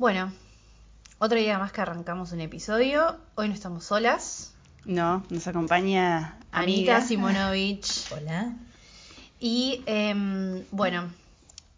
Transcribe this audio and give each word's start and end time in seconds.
Bueno, 0.00 0.32
otro 1.18 1.38
día 1.38 1.58
más 1.58 1.72
que 1.72 1.82
arrancamos 1.82 2.32
un 2.32 2.40
episodio. 2.40 3.18
Hoy 3.34 3.48
no 3.48 3.54
estamos 3.54 3.84
solas. 3.84 4.54
No, 4.86 5.26
nos 5.28 5.46
acompaña 5.46 6.38
Anita 6.52 6.96
amiga. 6.96 7.00
Simonovich. 7.02 8.10
Hola. 8.16 8.54
Y 9.40 9.82
em, 9.84 10.64
bueno, 10.70 11.10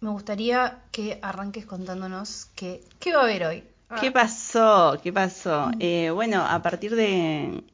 me 0.00 0.10
gustaría 0.10 0.78
que 0.92 1.18
arranques 1.20 1.66
contándonos 1.66 2.46
que, 2.54 2.84
qué 3.00 3.12
va 3.12 3.22
a 3.22 3.24
haber 3.24 3.44
hoy. 3.44 3.64
Ah, 3.90 3.96
¿Qué 4.00 4.12
pasó? 4.12 5.00
¿Qué 5.02 5.12
pasó? 5.12 5.72
Eh, 5.80 6.10
bueno, 6.10 6.46
a 6.46 6.62
partir 6.62 6.94
de, 6.94 7.64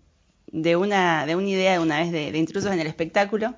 de, 0.50 0.76
una, 0.76 1.26
de 1.26 1.36
una 1.36 1.48
idea 1.48 1.72
de 1.72 1.78
una 1.78 1.98
vez 1.98 2.10
de, 2.10 2.32
de 2.32 2.38
intrusos 2.38 2.72
en 2.72 2.80
el 2.80 2.86
espectáculo, 2.86 3.54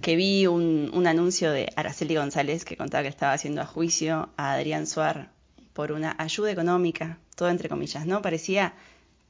que 0.00 0.14
vi 0.14 0.46
un, 0.46 0.92
un 0.94 1.08
anuncio 1.08 1.50
de 1.50 1.72
Araceli 1.74 2.14
González 2.14 2.64
que 2.64 2.76
contaba 2.76 3.02
que 3.02 3.08
estaba 3.08 3.32
haciendo 3.32 3.62
a 3.62 3.66
juicio 3.66 4.28
a 4.36 4.52
Adrián 4.52 4.86
Suar 4.86 5.39
por 5.80 5.92
una 5.92 6.14
ayuda 6.18 6.50
económica, 6.50 7.18
todo 7.36 7.48
entre 7.48 7.70
comillas, 7.70 8.04
¿no? 8.04 8.20
Parecía 8.20 8.74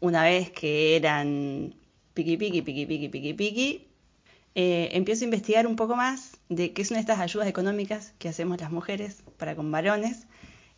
una 0.01 0.25
vez 0.25 0.51
que 0.51 0.97
eran 0.97 1.77
piqui 2.13 2.37
piqui, 2.37 2.61
piqui 2.61 2.87
piqui, 2.87 3.09
piqui 3.09 3.35
piqui. 3.35 3.87
Eh, 4.57 4.89
empiezo 4.95 5.23
a 5.23 5.27
investigar 5.27 5.69
un 5.69 5.77
poco 5.77 5.95
más 5.95 6.39
de 6.49 6.73
qué 6.73 6.85
son 6.85 6.97
estas 6.97 7.21
ayudas 7.21 7.47
económicas 7.47 8.15
que 8.19 8.29
hacemos 8.29 8.61
las 8.61 8.73
mujeres 8.73 9.23
para 9.37 9.55
con 9.55 9.71
varones 9.71 10.27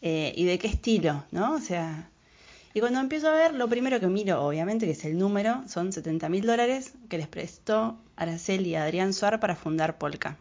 eh, 0.03 0.35
y 0.37 0.45
de 0.45 0.59
qué 0.59 0.67
estilo, 0.67 1.25
¿no? 1.31 1.55
O 1.55 1.61
sea, 1.61 2.11
y 2.75 2.81
cuando 2.81 3.01
empiezo 3.01 3.29
a 3.29 3.33
ver, 3.33 3.55
lo 3.55 3.67
primero 3.67 3.99
que 3.99 4.09
miro, 4.09 4.45
obviamente, 4.45 4.85
que 4.85 4.93
es 4.93 5.07
el 5.07 5.17
número, 5.17 5.63
son 5.69 5.91
70 5.91 6.29
mil 6.29 6.45
dólares 6.45 6.93
que 7.09 7.17
les 7.17 7.29
prestó 7.29 7.97
Araceli 8.17 8.69
y 8.69 8.75
Adrián 8.75 9.15
Suar 9.15 9.41
para 9.41 9.57
fundar 9.57 9.97
Polka. 9.97 10.37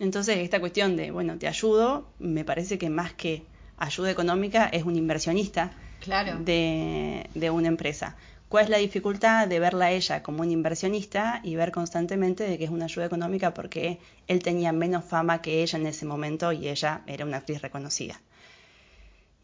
Entonces, 0.00 0.38
esta 0.38 0.60
cuestión 0.60 0.96
de, 0.96 1.10
bueno, 1.10 1.36
te 1.38 1.46
ayudo, 1.46 2.08
me 2.18 2.46
parece 2.46 2.78
que 2.78 2.88
más 2.88 3.12
que 3.12 3.44
ayuda 3.78 4.10
económica 4.10 4.66
es 4.66 4.84
un 4.84 4.96
inversionista 4.96 5.70
Claro. 6.00 6.38
de, 6.38 7.28
de 7.34 7.50
una 7.50 7.68
empresa. 7.68 8.16
¿Cuál 8.48 8.64
es 8.64 8.70
la 8.70 8.78
dificultad 8.78 9.46
de 9.46 9.58
verla 9.58 9.86
a 9.86 9.90
ella 9.90 10.22
como 10.22 10.40
un 10.42 10.50
inversionista 10.50 11.40
y 11.44 11.56
ver 11.56 11.70
constantemente 11.70 12.44
de 12.44 12.56
que 12.56 12.64
es 12.64 12.70
una 12.70 12.86
ayuda 12.86 13.04
económica 13.04 13.52
porque 13.52 13.98
él 14.26 14.42
tenía 14.42 14.72
menos 14.72 15.04
fama 15.04 15.42
que 15.42 15.62
ella 15.62 15.78
en 15.78 15.86
ese 15.86 16.06
momento 16.06 16.52
y 16.52 16.68
ella 16.68 17.02
era 17.06 17.24
una 17.26 17.38
actriz 17.38 17.60
reconocida? 17.60 18.20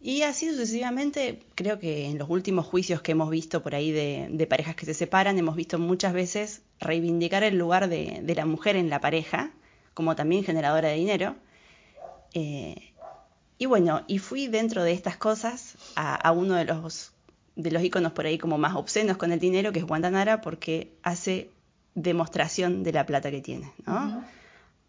Y 0.00 0.22
así 0.22 0.48
sucesivamente, 0.50 1.41
creo 1.54 1.78
que 1.78 2.06
en 2.06 2.19
los 2.19 2.28
últimos 2.30 2.66
juicios 2.66 3.00
que 3.02 3.12
hemos 3.12 3.30
visto 3.30 3.62
por 3.62 3.74
ahí 3.74 3.91
de, 3.91 4.28
de 4.30 4.46
parejas 4.46 4.74
que 4.76 4.84
se 4.86 4.94
separan, 4.94 5.38
hemos 5.38 5.56
visto 5.56 5.78
muchas 5.78 6.12
veces 6.12 6.62
reivindicar 6.78 7.42
el 7.42 7.56
lugar 7.58 7.88
de, 7.88 8.20
de 8.22 8.34
la 8.34 8.44
mujer 8.46 8.76
en 8.76 8.91
la 8.91 9.00
pareja, 9.00 9.50
como 9.94 10.14
también 10.14 10.44
generadora 10.44 10.88
de 10.88 10.96
dinero. 10.96 11.36
Eh, 12.34 12.92
y 13.58 13.66
bueno, 13.66 14.02
y 14.06 14.19
fui 14.19 14.48
dentro 14.48 14.83
de 14.83 14.92
estas 14.92 15.16
cosas 15.16 15.77
a, 15.97 16.15
a 16.15 16.32
uno 16.32 16.54
de 16.54 16.65
los, 16.65 17.12
de 17.56 17.70
los 17.70 17.82
íconos 17.82 18.12
por 18.12 18.26
ahí 18.26 18.38
como 18.38 18.59
más 18.59 18.75
obscenos 18.75 19.16
con 19.16 19.32
el 19.32 19.38
dinero, 19.38 19.72
que 19.72 19.78
es 19.78 19.84
Guantanara, 19.84 20.41
porque 20.41 20.92
hace 21.03 21.50
demostración 21.94 22.82
de 22.82 22.92
la 22.92 23.06
plata 23.06 23.31
que 23.31 23.41
tiene, 23.41 23.72
¿no? 23.87 24.25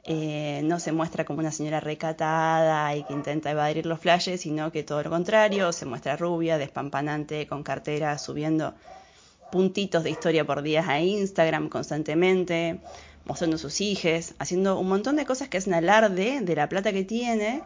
Eh, 0.08 0.62
no 0.64 0.80
se 0.80 0.92
muestra 0.92 1.26
como 1.26 1.40
una 1.40 1.52
señora 1.52 1.80
recatada 1.80 2.96
y 2.96 3.04
que 3.04 3.14
intenta 3.14 3.50
evadir 3.50 3.88
los 3.88 4.00
flashes, 4.00 4.42
sino 4.42 4.72
que 4.72 4.84
todo 4.84 5.02
lo 5.02 5.10
contrario, 5.10 5.72
se 5.72 5.88
muestra 5.88 6.16
rubia, 6.16 6.60
despampanante, 6.60 7.48
con 7.48 7.64
cartera, 7.64 8.18
subiendo 8.20 8.76
puntitos 9.52 10.04
de 10.04 10.12
historia 10.12 10.46
por 10.46 10.62
días 10.62 10.88
a 10.88 11.00
Instagram 11.00 11.70
constantemente, 11.70 12.82
mostrando 13.26 13.58
sus 13.58 13.82
hijes, 13.82 14.36
haciendo 14.38 14.78
un 14.80 14.88
montón 14.88 15.16
de 15.16 15.26
cosas 15.26 15.50
que 15.50 15.58
hacen 15.58 15.74
alarde 15.74 16.42
de 16.42 16.56
la 16.56 16.70
plata 16.70 16.92
que 16.92 17.04
tiene, 17.04 17.64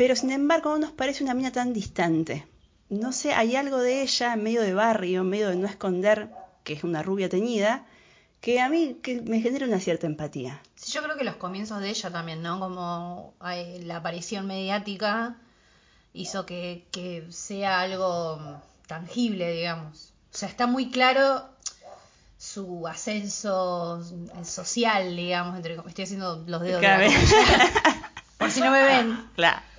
pero 0.00 0.16
sin 0.16 0.30
embargo 0.30 0.70
no 0.70 0.78
nos 0.78 0.92
parece 0.92 1.22
una 1.22 1.34
mina 1.34 1.52
tan 1.52 1.74
distante. 1.74 2.46
No 2.88 3.12
sé, 3.12 3.34
hay 3.34 3.54
algo 3.54 3.76
de 3.76 4.00
ella, 4.00 4.34
medio 4.34 4.62
de 4.62 4.72
barrio, 4.72 5.24
medio 5.24 5.50
de 5.50 5.56
no 5.56 5.66
esconder 5.66 6.30
que 6.64 6.72
es 6.72 6.84
una 6.84 7.02
rubia 7.02 7.28
teñida, 7.28 7.84
que 8.40 8.62
a 8.62 8.70
mí 8.70 8.96
que 9.02 9.20
me 9.20 9.42
genera 9.42 9.66
una 9.66 9.78
cierta 9.78 10.06
empatía. 10.06 10.62
Sí, 10.74 10.90
yo 10.92 11.02
creo 11.02 11.18
que 11.18 11.24
los 11.24 11.36
comienzos 11.36 11.82
de 11.82 11.90
ella 11.90 12.10
también, 12.10 12.40
¿no? 12.40 12.58
Como 12.58 13.34
ay, 13.40 13.82
la 13.82 13.96
aparición 13.96 14.46
mediática 14.46 15.36
hizo 16.14 16.46
que, 16.46 16.86
que 16.92 17.26
sea 17.28 17.82
algo 17.82 18.40
tangible, 18.86 19.52
digamos. 19.52 20.14
O 20.32 20.38
sea, 20.38 20.48
está 20.48 20.66
muy 20.66 20.90
claro 20.90 21.44
su 22.38 22.88
ascenso 22.88 24.02
social, 24.44 25.14
digamos, 25.14 25.56
entre 25.56 25.74
estoy 25.74 26.04
haciendo 26.04 26.42
los 26.46 26.62
dedos 26.62 26.80
de 26.80 26.88
la 26.88 27.00
por 28.38 28.50
si 28.50 28.62
no 28.62 28.70
me 28.70 28.82
ven. 28.82 29.28
Claro. 29.36 29.69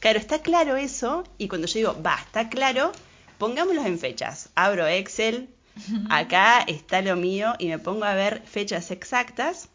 Claro, 0.00 0.18
está 0.18 0.40
claro 0.40 0.76
eso, 0.76 1.24
y 1.38 1.48
cuando 1.48 1.66
yo 1.66 1.78
digo, 1.78 2.02
va, 2.02 2.18
está 2.24 2.48
claro, 2.48 2.92
pongámoslos 3.38 3.86
en 3.86 3.98
fechas. 3.98 4.50
Abro 4.54 4.86
Excel, 4.86 5.48
acá 6.10 6.60
está 6.60 7.02
lo 7.02 7.16
mío, 7.16 7.54
y 7.58 7.68
me 7.68 7.78
pongo 7.78 8.04
a 8.04 8.14
ver 8.14 8.42
fechas 8.46 8.90
exactas 8.90 9.68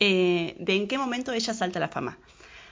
eh, 0.00 0.56
de 0.58 0.74
en 0.74 0.88
qué 0.88 0.98
momento 0.98 1.32
ella 1.32 1.54
salta 1.54 1.78
a 1.78 1.80
la 1.80 1.88
fama. 1.88 2.18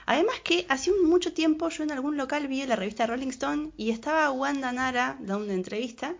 Además 0.05 0.35
que 0.43 0.65
hace 0.67 0.91
mucho 0.91 1.31
tiempo 1.31 1.69
yo 1.69 1.83
en 1.83 1.91
algún 1.91 2.17
local 2.17 2.47
vi 2.47 2.65
la 2.65 2.75
revista 2.75 3.07
Rolling 3.07 3.29
Stone 3.29 3.71
y 3.77 3.91
estaba 3.91 4.29
Wanda 4.31 4.73
Nara 4.73 5.15
dando 5.19 5.45
una 5.45 5.53
entrevista 5.53 6.15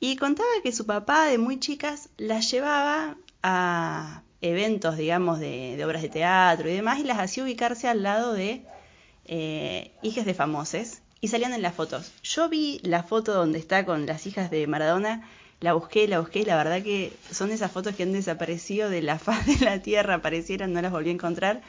y 0.00 0.16
contaba 0.16 0.48
que 0.64 0.72
su 0.72 0.86
papá 0.86 1.26
de 1.26 1.38
muy 1.38 1.60
chicas 1.60 2.08
la 2.16 2.40
llevaba 2.40 3.16
a 3.44 4.22
eventos, 4.40 4.96
digamos, 4.96 5.38
de, 5.38 5.76
de 5.76 5.84
obras 5.84 6.02
de 6.02 6.08
teatro 6.08 6.68
y 6.68 6.72
demás 6.72 6.98
y 6.98 7.04
las 7.04 7.18
hacía 7.18 7.44
ubicarse 7.44 7.86
al 7.86 8.02
lado 8.02 8.32
de 8.32 8.64
eh, 9.28 9.92
hijas 10.02 10.26
de 10.26 10.34
famosos 10.34 10.98
y 11.20 11.28
salían 11.28 11.52
en 11.52 11.62
las 11.62 11.74
fotos. 11.74 12.12
Yo 12.22 12.48
vi 12.48 12.80
la 12.82 13.02
foto 13.02 13.34
donde 13.34 13.58
está 13.58 13.84
con 13.84 14.06
las 14.06 14.26
hijas 14.26 14.50
de 14.50 14.66
Maradona, 14.66 15.28
la 15.60 15.72
busqué, 15.72 16.06
la 16.06 16.20
busqué 16.20 16.40
y 16.40 16.44
la 16.44 16.56
verdad 16.56 16.82
que 16.82 17.12
son 17.30 17.50
esas 17.50 17.70
fotos 17.72 17.94
que 17.94 18.04
han 18.04 18.12
desaparecido 18.12 18.88
de 18.90 19.02
la 19.02 19.18
faz 19.18 19.46
de 19.46 19.64
la 19.64 19.80
tierra, 19.80 20.22
parecieran, 20.22 20.72
no 20.72 20.82
las 20.82 20.92
volví 20.92 21.10
a 21.10 21.12
encontrar. 21.12 21.62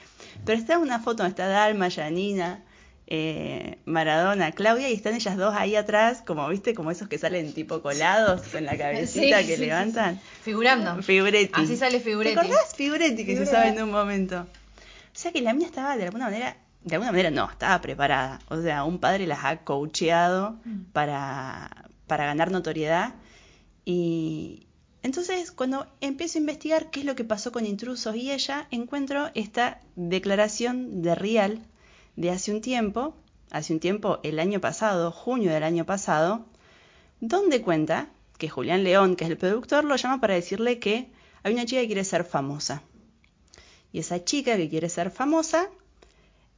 Pero 0.45 0.57
está 0.57 0.77
una 0.77 0.99
foto 0.99 1.23
donde 1.23 1.31
está 1.31 1.47
Dalma, 1.47 1.89
Janina, 1.89 2.63
eh, 3.07 3.79
Maradona, 3.85 4.51
Claudia 4.51 4.87
y 4.89 4.93
están 4.93 5.15
ellas 5.15 5.35
dos 5.35 5.55
ahí 5.55 5.75
atrás, 5.75 6.21
como 6.25 6.47
viste, 6.47 6.75
como 6.75 6.91
esos 6.91 7.07
que 7.07 7.17
salen 7.17 7.53
tipo 7.53 7.81
colados 7.81 8.53
en 8.53 8.65
la 8.65 8.77
cabecita 8.77 9.39
Sí, 9.39 9.47
que 9.47 9.55
sí, 9.55 9.55
sí, 9.55 9.65
levantan. 9.65 10.21
Figurando. 10.43 11.01
Figuretti. 11.01 11.51
Así 11.53 11.75
sale 11.75 11.99
Figuretti. 11.99 12.35
¿Te 12.35 12.41
acordás? 12.41 12.75
Figuretti, 12.75 13.25
que 13.25 13.35
se 13.35 13.43
usaba 13.43 13.67
en 13.67 13.81
un 13.81 13.89
momento. 13.89 14.41
O 14.41 15.21
sea 15.21 15.31
que 15.31 15.41
la 15.41 15.53
mía 15.53 15.65
estaba 15.65 15.97
de 15.97 16.03
alguna 16.03 16.25
manera, 16.25 16.55
de 16.83 16.95
alguna 16.95 17.11
manera 17.11 17.31
no, 17.31 17.49
estaba 17.49 17.81
preparada. 17.81 18.39
O 18.49 18.61
sea, 18.61 18.83
un 18.83 18.99
padre 18.99 19.27
las 19.27 19.43
ha 19.43 19.57
coacheado 19.63 20.59
para, 20.93 21.89
para 22.07 22.25
ganar 22.25 22.51
notoriedad. 22.51 23.15
Y 23.85 24.67
entonces, 25.03 25.51
cuando 25.51 25.87
empiezo 26.01 26.37
a 26.37 26.41
investigar 26.41 26.89
qué 26.89 27.01
es 27.01 27.05
lo 27.05 27.15
que 27.15 27.23
pasó 27.23 27.51
con 27.51 27.65
intrusos 27.65 28.15
y 28.15 28.31
ella, 28.31 28.67
encuentro 28.71 29.29
esta 29.33 29.81
declaración 29.95 31.01
de 31.01 31.15
Rial 31.15 31.59
de 32.15 32.31
hace 32.31 32.51
un 32.51 32.61
tiempo, 32.61 33.15
hace 33.49 33.73
un 33.73 33.79
tiempo, 33.79 34.19
el 34.23 34.39
año 34.39 34.59
pasado, 34.59 35.11
junio 35.11 35.51
del 35.51 35.63
año 35.63 35.85
pasado, 35.85 36.45
donde 37.19 37.61
cuenta 37.61 38.09
que 38.37 38.49
Julián 38.49 38.83
León, 38.83 39.15
que 39.15 39.25
es 39.25 39.29
el 39.29 39.37
productor, 39.37 39.83
lo 39.83 39.95
llama 39.95 40.21
para 40.21 40.33
decirle 40.33 40.79
que 40.79 41.09
hay 41.43 41.53
una 41.53 41.65
chica 41.65 41.81
que 41.81 41.87
quiere 41.87 42.03
ser 42.03 42.23
famosa. 42.23 42.83
Y 43.91 43.99
esa 43.99 44.23
chica 44.23 44.55
que 44.55 44.69
quiere 44.69 44.87
ser 44.89 45.11
famosa 45.11 45.69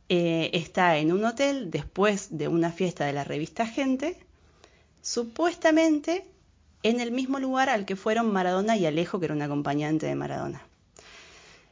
eh, 0.09 0.49
está 0.53 0.97
en 0.97 1.11
un 1.11 1.23
hotel 1.25 1.71
después 1.71 2.37
de 2.37 2.47
una 2.47 2.71
fiesta 2.71 3.05
de 3.05 3.13
la 3.13 3.23
revista 3.23 3.65
Gente, 3.65 4.17
supuestamente 5.01 6.25
en 6.83 6.99
el 6.99 7.11
mismo 7.11 7.39
lugar 7.39 7.69
al 7.69 7.85
que 7.85 7.95
fueron 7.95 8.31
Maradona 8.31 8.77
y 8.77 8.85
Alejo, 8.85 9.19
que 9.19 9.25
era 9.25 9.35
un 9.35 9.41
acompañante 9.41 10.05
de 10.05 10.15
Maradona. 10.15 10.61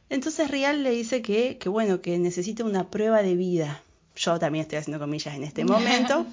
Entonces 0.08 0.50
Rial 0.50 0.82
le 0.82 0.90
dice 0.90 1.22
que, 1.22 1.58
que 1.58 1.68
bueno, 1.68 2.00
que 2.00 2.18
necesita 2.18 2.64
una 2.64 2.90
prueba 2.90 3.22
de 3.22 3.36
vida. 3.36 3.82
Yo 4.16 4.38
también 4.38 4.62
estoy 4.62 4.78
haciendo 4.78 4.98
comillas 4.98 5.34
en 5.34 5.44
este 5.44 5.64
momento. 5.66 6.26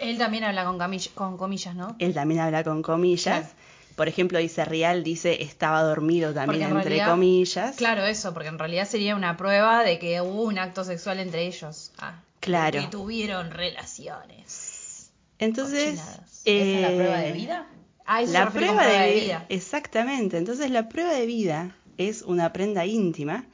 Él 0.00 0.18
también 0.18 0.44
habla 0.44 0.64
con, 0.64 1.36
comillas, 1.36 1.74
¿no? 1.74 1.96
Él 1.98 2.14
también 2.14 2.40
habla 2.40 2.64
con 2.64 2.82
comillas. 2.82 3.52
Por 3.96 4.08
ejemplo, 4.08 4.38
dice 4.38 4.64
Rial, 4.64 5.02
dice 5.04 5.42
estaba 5.42 5.82
dormido 5.82 6.32
también, 6.34 6.62
en 6.62 6.68
entre 6.68 6.84
realidad- 6.84 7.10
comillas. 7.10 7.76
Claro, 7.76 8.04
eso, 8.06 8.32
porque 8.34 8.48
en 8.48 8.58
realidad 8.58 8.88
sería 8.88 9.14
una 9.16 9.36
prueba 9.36 9.82
de 9.84 9.98
que 9.98 10.20
hubo 10.20 10.42
un 10.42 10.58
acto 10.58 10.84
sexual 10.84 11.20
entre 11.20 11.46
ellos. 11.46 11.92
Ah, 11.98 12.20
Claro. 12.40 12.80
Que 12.80 12.88
tuvieron 12.88 13.50
relaciones. 13.52 15.10
Entonces. 15.38 15.94
¿Esa 15.98 16.22
es 16.44 16.80
la 16.82 16.90
eh, 16.92 16.96
prueba 16.96 17.18
de 17.18 17.32
vida? 17.32 17.66
A 18.06 18.20
eso 18.20 18.32
se 18.32 18.38
La 18.38 18.44
con 18.44 18.52
prueba 18.52 18.86
de, 18.86 19.12
vida. 19.14 19.22
vida. 19.24 19.46
Exactamente. 19.48 20.36
Entonces 20.36 20.70
la 20.70 20.88
prueba 20.88 21.12
de 21.12 21.24
vida 21.26 21.74
es 21.96 22.22
una 22.22 22.52
prenda 22.52 22.84
íntima 22.84 23.46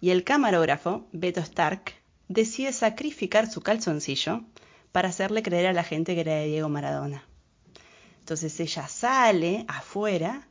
y 0.00 0.10
el 0.10 0.24
camarógrafo, 0.24 1.06
Beto 1.12 1.40
Stark, 1.40 1.92
decide 2.28 2.72
sacrificar 2.72 3.48
su 3.50 3.60
calzoncillo 3.60 4.42
para 4.90 5.10
hacerle 5.10 5.42
creer 5.42 5.66
a 5.68 5.72
la 5.72 5.84
gente 5.84 6.14
que 6.14 6.22
era 6.22 6.34
de 6.34 6.46
Diego 6.46 6.68
Maradona. 6.68 7.24
Entonces 8.24 8.58
ella 8.58 8.88
sale 8.88 9.66
afuera, 9.68 10.48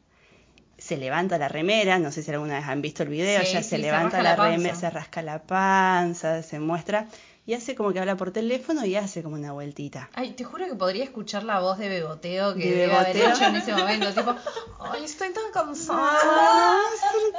se 0.78 0.96
levanta 0.96 1.40
la 1.40 1.48
remera, 1.48 1.98
no 1.98 2.12
sé 2.12 2.22
si 2.22 2.30
alguna 2.30 2.60
vez 2.60 2.68
han 2.68 2.84
visto 2.84 3.02
el 3.02 3.10
video, 3.10 3.42
Sí, 3.42 3.48
ella 3.48 3.64
sí, 3.64 3.70
se 3.70 3.78
levanta 3.80 4.22
la, 4.22 4.36
remera, 4.36 4.76
se 4.76 4.92
rasca 4.92 5.24
la 5.24 5.42
panza, 5.42 6.44
se 6.44 6.60
muestra 6.60 7.08
y 7.48 7.56
hace 7.56 7.74
como 7.74 7.92
que 7.92 8.00
habla 8.00 8.16
por 8.16 8.30
teléfono 8.30 8.86
y 8.86 8.96
hace 8.96 9.24
como 9.24 9.38
una 9.38 9.54
vueltita. 9.54 10.08
Ay, 10.14 10.34
te 10.34 10.44
juro 10.44 10.68
que 10.68 10.76
podría 10.76 11.04
escuchar 11.04 11.46
la 11.46 11.62
voz 11.62 11.80
de 11.80 11.90
beboteo 11.90 12.54
que 12.54 12.60
De 12.64 12.76
debe 12.76 12.94
haber 12.96 13.18
hecho 13.18 13.44
en 13.46 13.56
ese 13.56 13.74
momento. 13.74 14.14
tipo, 14.14 14.36
ay, 14.80 15.04
estoy 15.06 15.34
tan 15.34 15.52
cansada. 15.52 16.78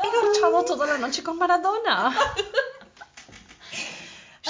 He 0.02 0.26
luchado 0.26 0.64
toda 0.64 0.86
la 0.88 0.98
noche 0.98 1.22
con 1.22 1.38
Maradona. 1.38 2.12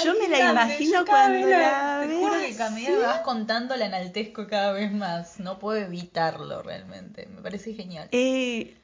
Yo 0.05 0.13
me 0.19 0.27
la 0.27 0.51
imagino 0.51 0.99
yo 0.99 1.05
cada 1.05 1.27
cuando 1.27 1.47
vez 1.47 1.57
la 1.57 2.05
Te 2.07 2.15
juro 2.15 2.39
que 2.39 2.55
cada 2.55 2.75
que 2.75 2.97
vas 2.97 3.19
contando 3.21 3.75
la 3.75 3.85
enaltezco 3.85 4.47
cada 4.47 4.71
vez 4.73 4.91
más. 4.91 5.39
No 5.39 5.59
puedo 5.59 5.79
evitarlo 5.79 6.61
realmente. 6.61 7.27
Me 7.27 7.41
parece 7.41 7.73
genial. 7.73 8.07
Eh, 8.11 8.75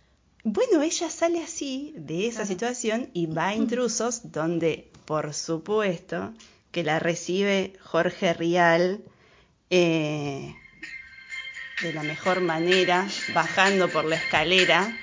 bueno, 0.43 0.81
ella 0.81 1.09
sale 1.09 1.43
así 1.43 1.93
de 1.95 2.27
esa 2.27 2.45
situación 2.45 3.09
y 3.13 3.27
va 3.27 3.49
a 3.49 3.55
intrusos 3.55 4.31
donde, 4.31 4.91
por 5.05 5.33
supuesto, 5.33 6.33
que 6.71 6.83
la 6.83 6.99
recibe 6.99 7.73
Jorge 7.83 8.33
Rial 8.33 9.01
eh, 9.69 10.55
de 11.81 11.93
la 11.93 12.03
mejor 12.03 12.41
manera, 12.41 13.07
bajando 13.33 13.89
por 13.89 14.05
la 14.05 14.15
escalera. 14.15 14.97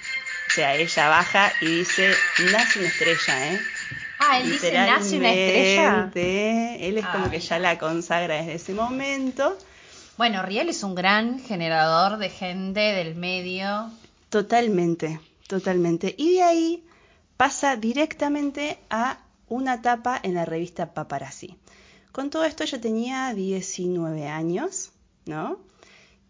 O 0.48 0.50
sea, 0.50 0.74
ella 0.74 1.08
baja 1.08 1.52
y 1.60 1.66
dice, 1.66 2.14
nace 2.52 2.78
una 2.78 2.88
estrella, 2.88 3.52
¿eh? 3.52 3.60
Ah, 4.30 4.40
él 4.40 4.50
dice, 4.52 4.72
nace 4.72 5.18
una 5.18 5.32
estrella. 5.32 6.10
Él 6.14 6.98
es 6.98 7.06
como 7.06 7.26
Ah, 7.26 7.30
que 7.30 7.40
ya 7.40 7.58
la 7.58 7.78
consagra 7.78 8.36
desde 8.36 8.54
ese 8.54 8.74
momento. 8.74 9.56
Bueno, 10.18 10.42
Riel 10.42 10.68
es 10.68 10.82
un 10.82 10.94
gran 10.94 11.38
generador 11.40 12.18
de 12.18 12.28
gente 12.28 12.80
del 12.80 13.14
medio. 13.14 13.90
Totalmente, 14.28 15.20
totalmente. 15.46 16.14
Y 16.18 16.34
de 16.34 16.42
ahí 16.42 16.84
pasa 17.36 17.76
directamente 17.76 18.78
a 18.90 19.18
una 19.48 19.74
etapa 19.74 20.20
en 20.22 20.34
la 20.34 20.44
revista 20.44 20.92
Paparazzi. 20.92 21.56
Con 22.12 22.30
todo 22.30 22.44
esto 22.44 22.64
ella 22.64 22.80
tenía 22.80 23.32
19 23.32 24.26
años, 24.28 24.90
¿no? 25.24 25.58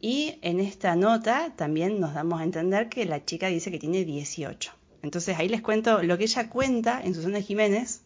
Y 0.00 0.38
en 0.42 0.60
esta 0.60 0.94
nota 0.94 1.52
también 1.56 1.98
nos 1.98 2.14
damos 2.14 2.40
a 2.40 2.44
entender 2.44 2.88
que 2.88 3.04
la 3.06 3.24
chica 3.24 3.48
dice 3.48 3.72
que 3.72 3.78
tiene 3.80 4.04
18. 4.04 4.72
Entonces 5.02 5.38
ahí 5.38 5.48
les 5.48 5.62
cuento 5.62 6.02
lo 6.02 6.18
que 6.18 6.24
ella 6.24 6.48
cuenta 6.50 7.00
en 7.02 7.14
Susana 7.14 7.40
Jiménez, 7.40 8.02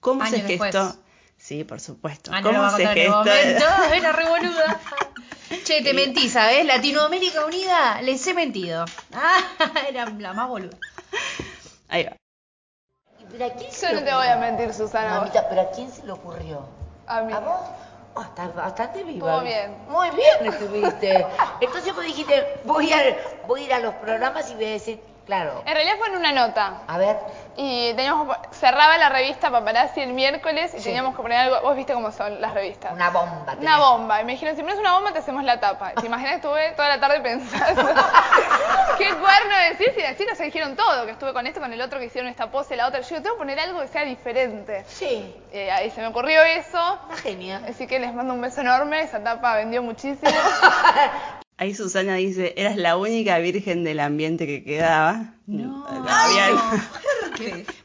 cómo 0.00 0.22
Años 0.22 0.40
se 0.40 0.46
después. 0.46 0.74
gestó. 0.74 0.96
Sí, 1.38 1.64
por 1.64 1.80
supuesto. 1.80 2.30
Ah, 2.32 2.40
no 2.40 2.50
cómo 2.52 2.70
se 2.70 2.86
gestó. 2.86 3.16
momento. 3.18 3.64
Era 3.94 4.12
re 4.12 4.24
boluda. 4.28 4.80
Che, 5.64 5.82
te 5.82 5.94
mentí, 5.94 6.28
¿sabes? 6.28 6.64
Latinoamérica 6.64 7.44
Unida, 7.44 8.00
les 8.02 8.26
he 8.26 8.34
mentido. 8.34 8.84
Ah, 9.12 9.38
era 9.88 10.06
la 10.06 10.32
más 10.32 10.48
boluda. 10.48 10.76
Ahí 11.88 12.04
va. 12.04 12.16
¿Pero 13.30 13.44
a 13.44 13.50
quién 13.50 13.72
se 13.72 13.86
Yo 13.86 14.00
no 14.00 14.04
te 14.04 14.14
voy 14.14 14.26
a 14.26 14.36
mentir, 14.36 14.72
Susana. 14.74 15.18
Mamita, 15.18 15.48
¿pero 15.48 15.60
a 15.62 15.70
quién 15.70 15.90
se 15.90 16.04
le 16.04 16.12
ocurrió? 16.12 16.66
A 17.06 17.22
mí. 17.22 17.32
¿A 17.32 17.40
vos? 17.40 17.60
Oh, 18.14 18.22
estás 18.22 18.54
bastante 18.54 19.04
viva. 19.04 19.30
Todo 19.30 19.42
bien. 19.42 19.76
Muy 19.88 20.08
bien 20.10 20.52
estuviste. 20.52 21.26
Entonces 21.60 21.94
vos 21.94 22.04
dijiste, 22.04 22.60
voy 22.64 22.92
a, 22.92 23.16
voy 23.46 23.62
a 23.62 23.64
ir 23.64 23.72
a 23.74 23.78
los 23.80 23.94
programas 23.96 24.50
y 24.50 24.54
voy 24.54 24.64
a 24.64 24.70
decir, 24.70 25.00
claro. 25.26 25.62
En 25.66 25.74
realidad 25.74 25.96
fue 25.98 26.08
en 26.08 26.16
una 26.16 26.32
nota. 26.32 26.82
A 26.86 26.98
ver, 26.98 27.18
Y 27.58 27.94
teníamos 27.94 28.36
cerraba 28.52 28.98
la 28.98 29.08
revista 29.08 29.50
Paparazzi 29.50 30.00
el 30.02 30.12
miércoles 30.12 30.74
y 30.74 30.78
Sí. 30.78 30.84
teníamos 30.84 31.16
que 31.16 31.22
poner 31.22 31.38
algo. 31.38 31.60
Vos 31.62 31.74
viste 31.74 31.94
cómo 31.94 32.12
son 32.12 32.38
las 32.40 32.52
revistas. 32.54 32.92
una 32.92 33.08
bomba. 33.10 33.54
Una 33.58 33.78
bomba. 33.78 34.20
Y 34.20 34.24
me 34.24 34.32
dijeron, 34.32 34.54
si 34.56 34.62
pones 34.62 34.78
una 34.78 34.92
bomba, 34.92 35.12
te 35.12 35.20
hacemos 35.20 35.42
la 35.42 35.58
tapa. 35.58 35.92
¿Te 35.92 36.04
imaginas 36.06 36.34
estuve 36.36 36.72
toda 36.72 36.88
la 36.90 37.00
tarde 37.00 37.20
pensando? 37.20 37.82
¿Qué 38.98 39.08
cuerno 39.14 39.56
decís? 39.70 39.88
Y 39.96 40.02
las 40.02 40.16
chicas 40.16 40.36
se 40.36 40.44
dijeron 40.44 40.76
todo, 40.76 41.04
que 41.06 41.12
estuve 41.12 41.32
con 41.32 41.46
esto, 41.46 41.60
con 41.60 41.72
el 41.72 41.80
otro, 41.80 41.98
que 41.98 42.06
hicieron 42.06 42.28
esta 42.30 42.50
pose, 42.50 42.76
la 42.76 42.86
otra. 42.88 43.00
Yo 43.00 43.08
digo, 43.08 43.22
tengo 43.22 43.36
que 43.36 43.38
poner 43.40 43.58
algo 43.60 43.80
que 43.80 43.88
sea 43.88 44.04
diferente. 44.04 44.84
Sí, 44.86 45.34
Eh, 45.52 45.70
ahí 45.70 45.90
se 45.90 46.02
me 46.02 46.08
ocurrió 46.08 46.42
eso. 46.42 46.98
una 47.08 47.16
genia. 47.16 47.62
Así 47.68 47.86
que 47.86 47.98
les 47.98 48.12
mando 48.12 48.34
un 48.34 48.40
beso 48.42 48.60
enorme. 48.60 49.00
Esa 49.00 49.22
tapa 49.24 49.54
vendió 49.56 49.82
muchísimo. 49.82 50.30
Ahí 51.58 51.74
Susana 51.74 52.16
dice, 52.16 52.52
eras 52.56 52.76
la 52.76 52.96
única 52.98 53.38
virgen 53.38 53.82
del 53.82 54.00
ambiente 54.00 54.46
que 54.46 54.62
quedaba. 54.62 55.32
No. 55.46 55.86
Había- 55.88 56.50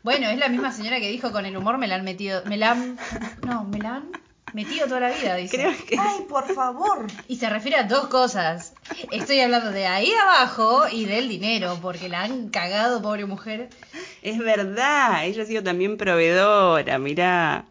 Bueno, 0.03 0.27
es 0.29 0.37
la 0.37 0.49
misma 0.49 0.71
señora 0.73 0.99
que 0.99 1.09
dijo 1.09 1.31
con 1.31 1.45
el 1.45 1.55
humor 1.55 1.77
me 1.77 1.87
la 1.87 1.95
han 1.95 2.03
metido, 2.03 2.41
me 2.45 2.57
la 2.57 2.71
han, 2.71 2.97
no, 3.45 3.63
me 3.65 3.77
la 3.79 3.95
han 3.97 4.11
metido 4.53 4.87
toda 4.87 4.99
la 5.01 5.11
vida, 5.11 5.35
dice. 5.35 5.55
Creo 5.57 5.73
que 5.87 5.97
Ay, 5.97 6.25
por 6.27 6.53
favor. 6.53 7.07
Y 7.29 7.37
se 7.37 7.49
refiere 7.49 7.77
a 7.77 7.83
dos 7.83 8.07
cosas. 8.07 8.73
Estoy 9.11 9.39
hablando 9.39 9.71
de 9.71 9.87
ahí 9.87 10.11
abajo 10.21 10.83
y 10.91 11.05
del 11.05 11.29
dinero, 11.29 11.79
porque 11.81 12.09
la 12.09 12.23
han 12.23 12.49
cagado, 12.49 13.01
pobre 13.01 13.25
mujer. 13.25 13.69
es 14.21 14.37
verdad, 14.37 15.25
ella 15.25 15.43
ha 15.43 15.45
sido 15.45 15.63
también 15.63 15.95
proveedora, 15.97 16.97
mirá. 16.99 17.63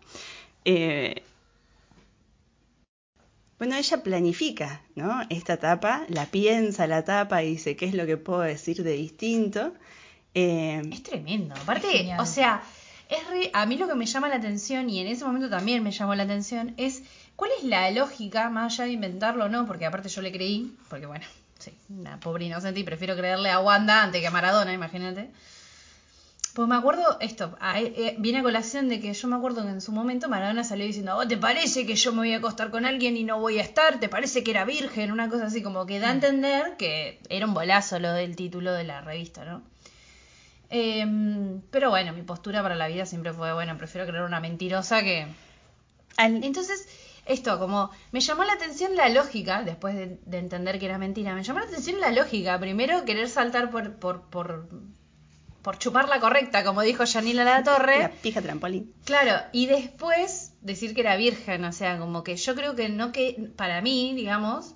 Eh, 0.65 1.23
bueno, 3.61 3.77
ella 3.77 4.03
planifica, 4.03 4.81
¿no? 4.97 5.23
Esta 5.31 5.53
etapa, 5.53 6.05
la 6.09 6.27
piensa 6.27 6.89
la 6.89 6.99
etapa 6.99 7.45
y 7.45 7.51
dice 7.51 7.77
qué 7.77 7.85
es 7.87 7.95
lo 7.95 8.07
que 8.07 8.17
puedo 8.17 8.41
decir 8.41 8.83
de 8.83 8.93
distinto. 8.95 9.73
Eh, 10.35 10.83
Es 10.93 11.03
tremendo. 11.05 11.55
Aparte, 11.55 12.11
o 12.19 12.27
sea, 12.27 12.63
es 13.09 13.19
re- 13.29 13.51
a 13.53 13.67
mí 13.67 13.77
lo 13.77 13.87
que 13.87 13.95
me 13.95 14.07
llama 14.07 14.29
la 14.29 14.37
atención, 14.37 14.89
y 14.91 14.99
en 15.01 15.07
ese 15.07 15.25
momento 15.25 15.49
también 15.49 15.83
me 15.85 15.91
llamó 15.93 16.15
la 16.17 16.23
atención, 16.25 16.75
es 16.77 17.03
cuál 17.37 17.51
es 17.59 17.65
la 17.65 17.91
lógica, 17.91 18.49
más 18.51 18.73
allá 18.75 18.85
de 18.87 18.93
inventarlo 18.93 19.45
o 19.45 19.49
no, 19.49 19.67
porque 19.67 19.87
aparte 19.87 20.09
yo 20.09 20.23
le 20.23 20.33
creí, 20.33 20.75
porque 20.89 21.07
bueno, 21.07 21.25
sí, 21.59 21.73
una 21.91 22.19
pobre 22.19 22.47
inocente 22.47 22.81
y 22.81 22.85
prefiero 22.85 23.15
creerle 23.17 23.51
a 23.51 23.61
Wanda 23.61 24.03
antes 24.05 24.21
que 24.21 24.27
a 24.27 24.31
Maradona, 24.31 24.73
imagínate. 24.73 25.31
Pues 26.55 26.67
me 26.67 26.75
acuerdo 26.75 27.17
esto, 27.21 27.57
eh, 27.77 28.17
viene 28.19 28.41
a 28.41 28.43
colación 28.43 28.89
de 28.89 28.99
que 28.99 29.13
yo 29.13 29.29
me 29.29 29.37
acuerdo 29.37 29.63
que 29.63 29.69
en 29.69 29.81
su 29.81 29.93
momento 29.93 30.29
Maradona 30.29 30.65
salió 30.65 30.85
diciendo, 30.85 31.15
¿vos 31.15 31.29
te 31.29 31.37
parece 31.37 31.87
que 31.87 31.95
yo 31.95 32.11
me 32.13 32.19
voy 32.19 32.33
a 32.33 32.39
acostar 32.39 32.71
con 32.71 32.85
alguien 32.85 33.17
y 33.17 33.23
no 33.23 33.39
voy 33.39 33.61
a 33.61 33.63
estar? 33.63 34.01
¿Te 34.01 34.09
parece 34.09 34.43
que 34.43 34.51
era 34.51 34.65
virgen? 34.65 35.13
Una 35.13 35.29
cosa 35.29 35.47
así 35.47 35.63
como 35.63 35.87
que 35.87 36.01
da 36.01 36.09
a 36.09 36.13
entender 36.13 36.77
que 36.77 37.21
era 37.29 37.47
un 37.47 37.55
bolazo 37.55 38.01
lo 38.01 38.13
del 38.13 38.35
título 38.35 38.73
de 38.73 38.83
la 38.83 39.01
revista, 39.01 39.45
¿no? 39.45 39.63
Em, 40.71 41.61
pero 41.71 41.91
bueno, 41.91 42.13
mi 42.13 42.23
postura 42.23 42.63
para 42.63 42.75
la 42.75 42.89
vida 42.89 43.07
siempre 43.07 43.33
fue, 43.33 43.53
bueno, 43.53 43.77
prefiero 43.79 44.07
creer 44.07 44.25
una 44.25 44.41
mentirosa 44.41 45.03
que... 45.03 45.27
Entonces, 46.19 46.89
esto, 47.27 47.59
como 47.61 47.91
me 48.11 48.21
llamó 48.21 48.43
la 48.45 48.55
atención 48.55 48.97
la 48.97 49.09
lógica, 49.09 49.63
después 49.63 49.95
de, 49.95 50.19
de 50.27 50.39
entender 50.39 50.81
que 50.81 50.87
era 50.87 50.99
mentira, 50.99 51.35
me 51.35 51.45
llamó 51.45 51.61
la 51.61 51.67
atención 51.67 52.01
la 52.01 52.11
lógica. 52.11 52.59
Primero, 52.59 53.05
querer 53.05 53.29
saltar 53.29 53.71
por, 53.71 53.95
por, 53.95 54.23
por, 54.23 54.69
por 55.63 55.79
chupar 55.79 56.09
la 56.09 56.21
correcta, 56.21 56.65
como 56.65 56.83
dijo 56.83 57.05
Yanila 57.05 57.45
La 57.45 57.63
Torre. 57.63 57.99
la 57.99 58.11
pija 58.11 58.41
trampolín. 58.41 58.93
Claro, 59.05 59.43
y 59.53 59.67
después 59.67 60.53
decir 60.63 60.95
que 60.95 61.03
era 61.03 61.17
virgen, 61.17 61.65
o 61.65 61.73
sea, 61.73 61.99
como 61.99 62.25
que 62.25 62.37
yo 62.37 62.55
creo 62.55 62.75
que 62.75 62.89
no 62.89 63.13
que, 63.13 63.51
para 63.57 63.81
mí, 63.81 64.15
digamos, 64.15 64.75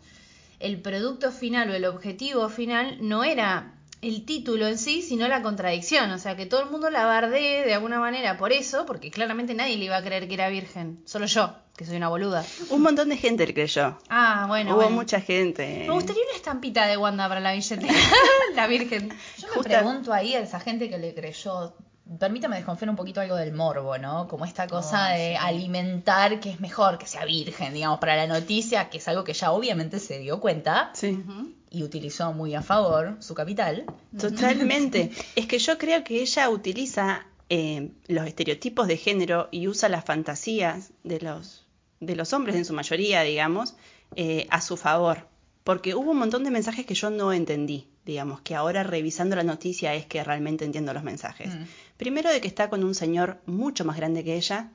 el 0.61 0.81
producto 0.81 1.33
final 1.33 1.71
o 1.71 1.75
el 1.75 1.85
objetivo 1.85 2.49
final 2.49 2.99
no 3.01 3.25
era 3.25 3.74
el 4.07 4.25
título 4.25 4.67
en 4.67 4.79
sí, 4.79 5.03
sino 5.03 5.27
la 5.29 5.43
contradicción, 5.43 6.11
o 6.11 6.19
sea, 6.19 6.37
que 6.37 6.47
todo 6.47 6.63
el 6.63 6.71
mundo 6.71 6.91
la 6.91 7.05
bardee 7.07 7.65
de 7.65 7.75
alguna 7.75 7.99
manera 8.01 8.37
por 8.37 8.53
eso, 8.53 8.85
porque 8.87 9.11
claramente 9.11 9.55
nadie 9.55 9.77
le 9.77 9.87
iba 9.87 9.97
a 9.97 10.03
creer 10.03 10.29
que 10.29 10.35
era 10.35 10.49
virgen, 10.49 11.01
solo 11.07 11.27
yo, 11.27 11.55
que 11.77 11.85
soy 11.85 11.97
una 11.97 12.09
boluda. 12.09 12.45
Un 12.71 12.83
montón 12.83 13.09
de 13.09 13.17
gente 13.17 13.47
le 13.47 13.55
creyó. 13.55 13.99
Ah, 14.09 14.45
bueno, 14.49 14.71
Hubo 14.71 14.77
bueno. 14.83 14.91
mucha 14.97 15.21
gente. 15.21 15.85
Me 15.89 15.93
gustaría 15.93 16.23
una 16.29 16.37
estampita 16.37 16.87
de 16.87 16.97
Wanda 16.97 17.29
para 17.29 17.41
la 17.41 17.53
billetera, 17.53 17.93
la 18.55 18.67
virgen. 18.67 19.09
Yo 19.39 19.49
me 19.49 19.55
Justa- 19.55 19.79
pregunto 19.81 20.13
ahí 20.13 20.35
a 20.35 20.41
esa 20.41 20.61
gente 20.61 20.89
que 20.89 20.99
le 20.99 21.15
creyó. 21.15 21.75
Permítame 22.21 22.57
desconfiar 22.57 22.91
un 22.91 22.97
poquito 22.97 23.23
algo 23.23 23.35
del 23.37 23.55
morbo, 23.55 23.97
¿no? 23.97 24.29
Como 24.29 24.45
esta 24.45 24.67
cosa 24.67 25.09
Oh, 25.09 25.17
de 25.17 25.31
sí. 25.31 25.37
alimentar 25.41 26.39
que 26.39 26.51
es 26.51 26.61
mejor 26.61 26.99
que 26.99 27.07
sea 27.07 27.25
virgen, 27.25 27.73
digamos, 27.73 27.99
para 27.99 28.15
la 28.15 28.27
noticia, 28.27 28.91
que 28.91 28.99
es 28.99 29.09
algo 29.09 29.25
que 29.25 29.33
ya 29.33 29.53
obviamente 29.53 29.99
se 29.99 30.19
dio 30.19 30.39
cuenta 30.39 30.91
Sí. 30.93 31.25
Y 31.75 31.83
utilizó 31.83 32.33
muy 32.33 32.55
a 32.55 32.63
favor 32.63 33.17
su 33.19 33.35
capital. 33.35 33.85
Totalmente. 34.19 35.11
es 35.37 35.47
que 35.47 35.59
yo 35.59 35.77
creo 35.77 36.05
que 36.05 36.23
ella 36.23 36.49
utiliza 36.49 37.27
eh, 37.49 37.91
los 38.07 38.27
estereotipos 38.27 38.87
de 38.87 38.97
género 38.97 39.49
y 39.51 39.67
usa 39.67 39.89
las 39.89 40.05
fantasías 40.05 40.93
de 41.03 41.21
los, 41.21 41.67
de 41.99 42.15
los 42.15 42.33
hombres 42.33 42.55
en 42.55 42.65
su 42.65 42.75
mayoría, 42.75 43.23
digamos, 43.23 43.75
eh, 44.15 44.47
a 44.51 44.61
su 44.61 44.77
favor. 44.77 45.27
Porque 45.65 45.95
hubo 45.97 46.13
un 46.13 46.19
montón 46.19 46.45
de 46.45 46.51
mensajes 46.51 46.87
que 46.87 46.95
yo 46.95 47.11
no 47.11 47.33
entendí. 47.33 47.89
digamos, 48.05 48.43
que 48.43 48.55
ahora 48.55 48.83
revisando 48.83 49.35
la 49.35 49.45
noticia 49.45 49.95
es 49.95 50.07
que 50.07 50.23
realmente 50.23 50.65
entiendo 50.65 50.93
los 50.93 51.03
mensajes. 51.03 51.49
Mm. 51.49 51.65
Primero 51.97 52.31
de 52.31 52.41
que 52.41 52.49
está 52.49 52.69
con 52.69 52.85
un 52.85 52.95
señor 52.95 53.39
mucho 53.47 53.85
más 53.85 53.97
grande 53.97 54.23
que 54.23 54.37
ella, 54.37 54.71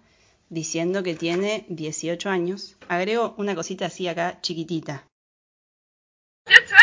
diciendo 0.50 1.04
que 1.04 1.16
tiene 1.16 1.66
18 1.70 2.30
años. 2.30 2.76
Agrego 2.90 3.36
una 3.38 3.56
cosita 3.56 3.86
así 3.86 4.08
acá, 4.08 4.40
chiquitita. 4.42 5.06
18 6.50 6.79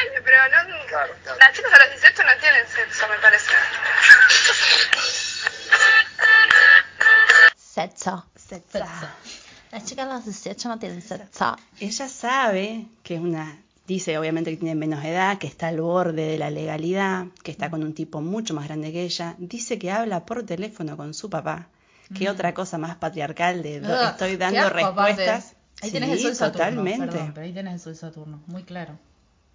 Sexo. 7.77 8.25
Sexo. 8.35 8.79
Las 9.71 9.85
chicas 9.85 10.09
a 10.09 10.15
los 10.15 10.25
18 10.25 10.69
no 10.71 10.79
tienen 10.79 11.03
sexo. 11.03 11.57
Ella 11.79 12.09
sabe 12.09 12.87
que 13.03 13.17
es 13.17 13.21
una, 13.21 13.61
dice 13.87 14.17
obviamente 14.17 14.51
que 14.53 14.57
tiene 14.57 14.75
menos 14.75 15.05
edad, 15.05 15.37
que 15.37 15.47
está 15.47 15.69
al 15.69 15.83
borde 15.83 16.23
de 16.27 16.39
la 16.39 16.49
legalidad, 16.51 17.27
que 17.43 17.51
está 17.51 17.69
con 17.69 17.83
un 17.83 17.93
tipo 17.93 18.23
mucho 18.23 18.55
más 18.55 18.65
grande 18.67 18.93
que 18.93 19.03
ella. 19.03 19.35
Dice 19.39 19.79
que 19.79 19.91
habla 19.91 20.25
por 20.25 20.45
teléfono 20.47 20.97
con 20.97 21.13
su 21.13 21.29
papá. 21.29 21.69
Qué 22.17 22.31
otra 22.31 22.55
cosa 22.55 22.79
más 22.79 22.97
patriarcal 22.97 23.63
de 23.63 23.81
do- 23.81 23.89
Ugh, 23.93 24.09
estoy 24.13 24.37
dando 24.37 24.71
respuestas. 24.71 25.55
Ahí 25.83 25.91
Sí, 25.91 25.93
tenés 25.93 26.11
el 26.13 26.21
sol 26.23 26.35
Saturno. 26.35 26.53
totalmente. 26.67 27.07
Perdón, 27.09 27.33
pero 27.35 27.47
ahí 27.47 27.53
tenés 27.53 27.75
el 27.75 27.81
sol 27.81 27.97
Saturno. 27.97 28.43
Muy 28.47 28.63
claro. 28.63 28.99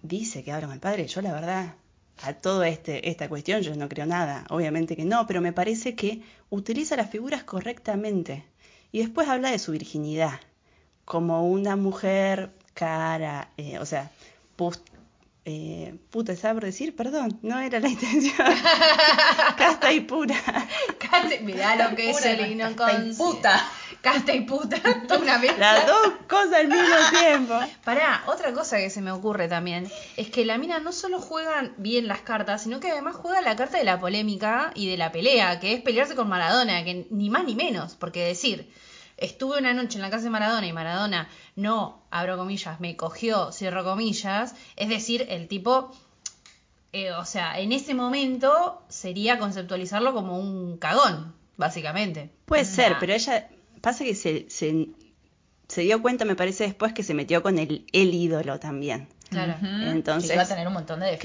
Dice 0.02 0.44
que 0.44 0.52
habla 0.52 0.66
con 0.68 0.74
el 0.74 0.80
padre. 0.80 1.08
Yo 1.08 1.22
la 1.22 1.32
verdad, 1.32 1.74
a 2.22 2.34
toda 2.34 2.68
este, 2.68 3.08
esta 3.08 3.28
cuestión 3.28 3.62
yo 3.62 3.74
no 3.74 3.88
creo 3.88 4.06
nada. 4.06 4.44
Obviamente 4.50 4.96
que 4.96 5.04
no, 5.04 5.26
pero 5.26 5.40
me 5.40 5.52
parece 5.52 5.94
que 5.94 6.22
utiliza 6.50 6.96
las 6.96 7.10
figuras 7.10 7.44
correctamente. 7.44 8.44
Y 8.92 8.98
después 9.00 9.28
habla 9.28 9.50
de 9.50 9.58
su 9.58 9.72
virginidad. 9.72 10.38
Como 11.04 11.48
una 11.50 11.76
mujer 11.76 12.50
cara, 12.74 13.48
eh, 13.56 13.78
o 13.78 13.86
sea, 13.86 14.10
eh, 15.44 15.94
puta, 16.10 16.32
¿estaba 16.32 16.54
por 16.54 16.64
decir? 16.64 16.94
Perdón, 16.94 17.38
no 17.42 17.58
era 17.58 17.80
la 17.80 17.88
intención. 17.96 18.46
Casta 19.56 19.92
y 19.92 20.00
pura. 20.00 20.36
Casta- 20.98 21.40
Mirá 21.42 21.74
lo 21.90 21.96
que 21.96 22.10
es 22.10 22.24
el 22.24 22.52
inconsciente. 22.52 23.16
puta. 23.16 23.68
Casta 24.02 24.34
y 24.34 24.40
puta. 24.40 24.76
Una 25.20 25.38
mezcla. 25.38 25.74
Las 25.74 25.86
dos 25.86 26.12
cosas 26.28 26.54
al 26.54 26.68
mismo 26.68 26.96
tiempo. 27.18 27.54
Pará, 27.84 28.24
otra 28.26 28.52
cosa 28.52 28.76
que 28.78 28.90
se 28.90 29.00
me 29.00 29.12
ocurre 29.12 29.46
también 29.46 29.88
es 30.16 30.28
que 30.28 30.44
la 30.44 30.58
mina 30.58 30.80
no 30.80 30.90
solo 30.90 31.20
juega 31.20 31.70
bien 31.76 32.08
las 32.08 32.20
cartas, 32.20 32.64
sino 32.64 32.80
que 32.80 32.90
además 32.90 33.14
juega 33.14 33.40
la 33.40 33.54
carta 33.54 33.78
de 33.78 33.84
la 33.84 34.00
polémica 34.00 34.72
y 34.74 34.88
de 34.88 34.96
la 34.96 35.12
pelea, 35.12 35.60
que 35.60 35.72
es 35.74 35.80
pelearse 35.82 36.16
con 36.16 36.28
Maradona, 36.28 36.84
que 36.84 37.06
ni 37.10 37.30
más 37.30 37.44
ni 37.44 37.54
menos, 37.54 37.94
porque 37.94 38.24
decir, 38.26 38.68
estuve 39.18 39.58
una 39.58 39.72
noche 39.72 39.98
en 39.98 40.02
la 40.02 40.10
casa 40.10 40.24
de 40.24 40.30
Maradona 40.30 40.66
y 40.66 40.72
Maradona 40.72 41.28
no, 41.54 42.02
abro 42.10 42.36
comillas, 42.36 42.80
me 42.80 42.96
cogió, 42.96 43.52
cierro 43.52 43.84
comillas, 43.84 44.56
es 44.74 44.88
decir, 44.88 45.26
el 45.28 45.46
tipo, 45.46 45.92
eh, 46.92 47.12
o 47.12 47.24
sea, 47.24 47.60
en 47.60 47.70
ese 47.70 47.94
momento 47.94 48.82
sería 48.88 49.38
conceptualizarlo 49.38 50.12
como 50.12 50.40
un 50.40 50.76
cagón, 50.76 51.36
básicamente. 51.56 52.32
Puede 52.46 52.64
ser, 52.64 52.96
pero 52.98 53.12
ella 53.12 53.48
pasa 53.82 54.04
que 54.04 54.14
se, 54.14 54.46
se, 54.48 54.88
se 55.68 55.82
dio 55.82 56.00
cuenta, 56.00 56.24
me 56.24 56.34
parece, 56.36 56.64
después 56.64 56.94
que 56.94 57.02
se 57.02 57.12
metió 57.12 57.42
con 57.42 57.58
el, 57.58 57.84
el 57.92 58.14
ídolo 58.14 58.58
también. 58.58 59.08
Claro. 59.30 59.54
Entonces- 59.62 60.28
Que 60.30 60.34
iba 60.34 60.42
a 60.42 60.46
tener 60.46 60.66
un 60.66 60.74
montón 60.74 61.00
de 61.00 61.06
defensa. 61.06 61.24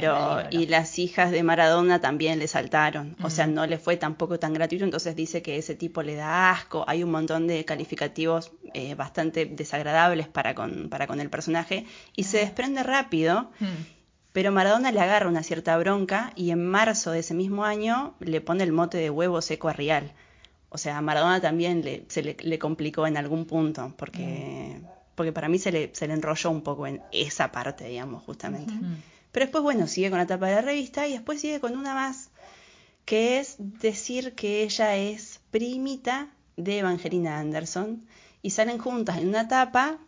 Claro, 0.00 0.42
y 0.50 0.66
las 0.66 1.00
hijas 1.00 1.32
de 1.32 1.42
Maradona 1.42 2.00
también 2.00 2.38
le 2.38 2.46
saltaron. 2.46 3.16
O 3.24 3.28
sea, 3.30 3.48
no 3.48 3.66
le 3.66 3.76
fue 3.78 3.96
tampoco 3.96 4.38
tan 4.38 4.52
gratuito, 4.54 4.84
entonces 4.84 5.16
dice 5.16 5.42
que 5.42 5.56
ese 5.58 5.74
tipo 5.74 6.02
le 6.04 6.14
da 6.14 6.50
asco. 6.52 6.84
Hay 6.86 7.02
un 7.02 7.10
montón 7.10 7.48
de 7.48 7.64
calificativos 7.64 8.52
eh, 8.72 8.94
bastante 8.94 9.46
desagradables 9.46 10.28
para 10.28 10.54
con, 10.54 10.88
para 10.90 11.08
con 11.08 11.18
el 11.20 11.28
personaje 11.28 11.86
y 12.14 12.22
se 12.22 12.38
desprende 12.38 12.84
rápido. 12.84 13.50
Pero 14.32 14.52
Maradona 14.52 14.92
le 14.92 15.00
agarra 15.00 15.28
una 15.28 15.42
cierta 15.42 15.76
bronca 15.76 16.32
y 16.36 16.52
en 16.52 16.64
marzo 16.64 17.10
de 17.10 17.18
ese 17.18 17.34
mismo 17.34 17.64
año 17.64 18.14
le 18.20 18.40
pone 18.40 18.62
el 18.62 18.70
mote 18.70 18.96
de 18.98 19.10
huevo 19.10 19.42
seco 19.42 19.68
a 19.68 19.72
Rial. 19.72 20.12
O 20.70 20.78
sea, 20.78 20.98
a 20.98 21.00
Maradona 21.02 21.40
también 21.40 21.84
le, 21.84 22.04
se 22.08 22.22
le, 22.22 22.36
le 22.40 22.58
complicó 22.58 23.06
en 23.06 23.16
algún 23.16 23.44
punto, 23.44 23.92
porque, 23.96 24.80
porque 25.16 25.32
para 25.32 25.48
mí 25.48 25.58
se 25.58 25.72
le, 25.72 25.90
se 25.94 26.06
le 26.06 26.14
enrolló 26.14 26.50
un 26.50 26.62
poco 26.62 26.86
en 26.86 27.02
esa 27.12 27.50
parte, 27.50 27.88
digamos, 27.88 28.22
justamente. 28.22 28.72
Pero 29.32 29.46
después, 29.46 29.62
bueno, 29.62 29.88
sigue 29.88 30.10
con 30.10 30.18
la 30.18 30.26
tapa 30.26 30.46
de 30.46 30.54
la 30.54 30.60
revista 30.62 31.08
y 31.08 31.12
después 31.12 31.40
sigue 31.40 31.60
con 31.60 31.76
una 31.76 31.94
más, 31.94 32.30
que 33.04 33.40
es 33.40 33.56
decir 33.58 34.34
que 34.34 34.62
ella 34.62 34.96
es 34.96 35.40
primita 35.50 36.28
de 36.56 36.78
Evangelina 36.78 37.40
Anderson 37.40 38.06
y 38.40 38.50
salen 38.50 38.78
juntas 38.78 39.18
en 39.18 39.28
una 39.28 39.48
tapa, 39.48 39.98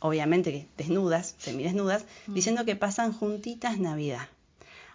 obviamente 0.00 0.68
desnudas, 0.76 1.36
semidesnudas, 1.38 2.04
diciendo 2.26 2.64
que 2.64 2.74
pasan 2.74 3.12
juntitas 3.12 3.78
Navidad. 3.78 4.28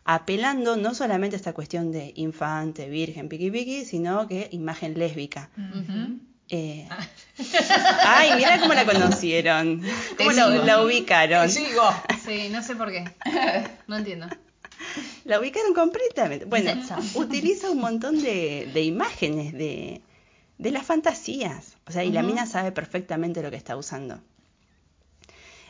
Apelando 0.07 0.77
no 0.77 0.93
solamente 0.93 1.35
a 1.35 1.37
esta 1.37 1.53
cuestión 1.53 1.91
de 1.91 2.13
infante, 2.15 2.87
virgen, 2.89 3.27
piqui 3.27 3.49
piqui, 3.49 3.85
sino 3.85 4.27
que 4.27 4.49
imagen 4.51 4.97
lésbica. 4.97 5.49
Eh, 6.49 6.87
Ay, 8.03 8.33
mira 8.35 8.59
cómo 8.59 8.75
la 8.75 8.85
conocieron. 8.85 9.81
¿Cómo 10.17 10.31
la, 10.31 10.83
ubicaron? 10.83 11.49
Sigo. 11.49 11.89
Sí, 12.23 12.49
no 12.51 12.61
sé 12.61 12.75
por 12.75 12.91
qué. 12.91 13.03
No 13.87 13.97
entiendo. 13.97 14.27
La 15.23 15.39
ubicaron 15.39 15.73
completamente. 15.73 16.45
Bueno, 16.45 16.71
utiliza 17.15 17.71
un 17.71 17.79
montón 17.79 18.21
de, 18.21 18.69
de 18.73 18.83
imágenes 18.83 19.53
de, 19.53 20.01
de 20.59 20.71
las 20.71 20.85
fantasías. 20.85 21.77
O 21.87 21.91
sea, 21.91 22.03
y 22.03 22.11
la 22.11 22.23
mina 22.23 22.45
sabe 22.45 22.71
perfectamente 22.71 23.41
lo 23.41 23.49
que 23.49 23.57
está 23.57 23.75
usando. 23.75 24.21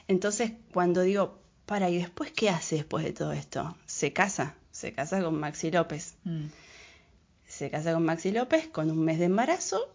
Entonces, 0.08 0.52
cuando 0.74 1.02
digo, 1.02 1.40
para, 1.66 1.90
¿y 1.90 1.98
después 1.98 2.32
qué 2.32 2.50
hace 2.50 2.76
después 2.76 3.04
de 3.04 3.14
todo 3.14 3.32
esto? 3.32 3.76
Se 3.86 4.14
casa, 4.14 4.56
se 4.72 4.94
casa 4.94 5.22
con 5.22 5.40
Maxi 5.40 5.72
López. 5.72 6.16
Mm. 6.24 6.46
Se 7.48 7.70
casa 7.70 7.94
con 7.94 8.04
Maxi 8.04 8.32
López 8.32 8.68
con 8.68 8.92
un 8.92 9.04
mes 9.04 9.20
de 9.20 9.26
embarazo 9.26 9.90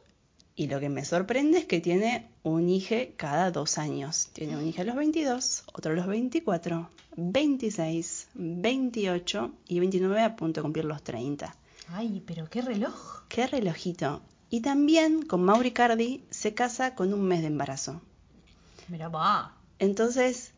y 0.56 0.66
lo 0.66 0.78
que 0.80 0.88
me 0.88 1.04
sorprende 1.04 1.58
es 1.58 1.64
que 1.64 1.80
tiene 1.80 2.26
un 2.42 2.68
hijo 2.68 2.94
cada 3.16 3.50
dos 3.50 3.78
años. 3.78 4.28
Tiene 4.32 4.56
un 4.56 4.66
hijo 4.66 4.82
a 4.82 4.84
los 4.84 4.96
22, 4.96 5.64
otro 5.72 5.92
a 5.92 5.94
los 5.94 6.06
24, 6.06 6.90
26, 7.16 8.28
28 8.34 9.52
y 9.68 9.80
29 9.80 10.22
a 10.22 10.36
punto 10.36 10.60
de 10.60 10.62
cumplir 10.62 10.84
los 10.84 11.02
30. 11.02 11.54
Ay, 11.88 12.22
pero 12.26 12.48
qué 12.50 12.62
reloj. 12.62 13.22
¡Qué 13.28 13.46
relojito! 13.46 14.22
Y 14.50 14.60
también 14.60 15.22
con 15.22 15.42
Mauri 15.42 15.70
Cardi 15.70 16.24
se 16.30 16.52
casa 16.54 16.94
con 16.94 17.14
un 17.14 17.22
mes 17.22 17.40
de 17.40 17.46
embarazo. 17.46 18.00
Mira, 18.88 19.08
va. 19.08 19.56
Entonces, 19.78 20.52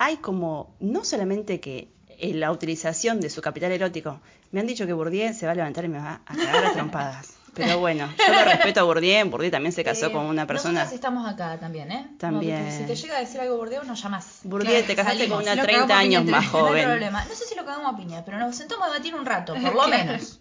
hay 0.00 0.16
como, 0.18 0.74
no 0.80 1.04
solamente 1.04 1.60
que 1.60 1.88
eh, 2.08 2.32
la 2.34 2.50
utilización 2.52 3.20
de 3.20 3.30
su 3.30 3.42
capital 3.42 3.72
erótico, 3.72 4.20
me 4.52 4.60
han 4.60 4.66
dicho 4.66 4.86
que 4.86 4.92
Bourdieu 4.92 5.34
se 5.34 5.44
va 5.46 5.52
a 5.52 5.54
levantar 5.56 5.84
y 5.84 5.88
me 5.88 5.98
va 5.98 6.20
a 6.24 6.34
cagar 6.34 6.64
a 6.66 6.72
trompadas. 6.72 7.34
Pero 7.54 7.80
bueno, 7.80 8.08
yo 8.16 8.32
lo 8.32 8.44
respeto 8.44 8.78
a 8.80 8.82
Bourdieu, 8.84 9.28
Bourdieu 9.28 9.50
también 9.50 9.72
se 9.72 9.82
casó 9.82 10.06
Eh, 10.06 10.12
con 10.12 10.26
una 10.26 10.46
persona. 10.46 10.74
Nosotras 10.80 10.92
estamos 10.94 11.28
acá 11.28 11.58
también, 11.58 11.90
¿eh? 11.90 12.06
También. 12.18 12.56
Como 12.58 12.70
que 12.70 12.76
Si 12.78 12.84
te 12.84 12.94
llega 12.94 13.16
a 13.16 13.20
decir 13.20 13.40
algo 13.40 13.56
burdeo, 13.56 13.82
nos 13.82 14.00
llamas. 14.00 14.40
Bourdieu, 14.44 14.84
te 14.86 14.94
casaste 14.94 15.18
salimos. 15.18 15.38
con 15.38 15.42
una 15.42 15.54
Lo 15.56 15.62
30 15.64 15.82
cagamos 15.88 16.04
años 16.04 16.22
en 16.24 16.30
más 16.30 16.44
entre- 16.44 16.52
No 16.60 16.66
hay 16.66 16.70
joven. 16.70 16.84
problema. 16.84 17.24
No 17.24 17.34
sé 17.34 17.44
si 17.46 17.54
lo 17.56 17.64
cagamos 17.64 17.92
a 17.92 17.96
piña, 17.96 18.24
pero 18.24 18.38
nos 18.38 18.54
sentamos 18.54 18.86
a 18.86 18.92
debatir 18.92 19.14
un 19.16 19.26
rato, 19.26 19.54
por 19.54 19.74
lo 19.74 19.88
menos. 19.88 20.38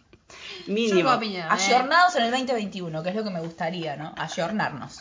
Mínimo. 0.68 1.20
Piña, 1.20 1.46
eh. 1.46 1.50
Ayornados 1.50 2.16
en 2.18 2.24
el 2.26 2.32
2021, 2.32 3.02
que 3.02 3.10
es 3.10 3.16
lo 3.16 3.24
que 3.24 3.30
me 3.32 3.40
gustaría, 3.42 3.96
¿no? 3.96 4.14
Ayornarnos. 4.16 5.00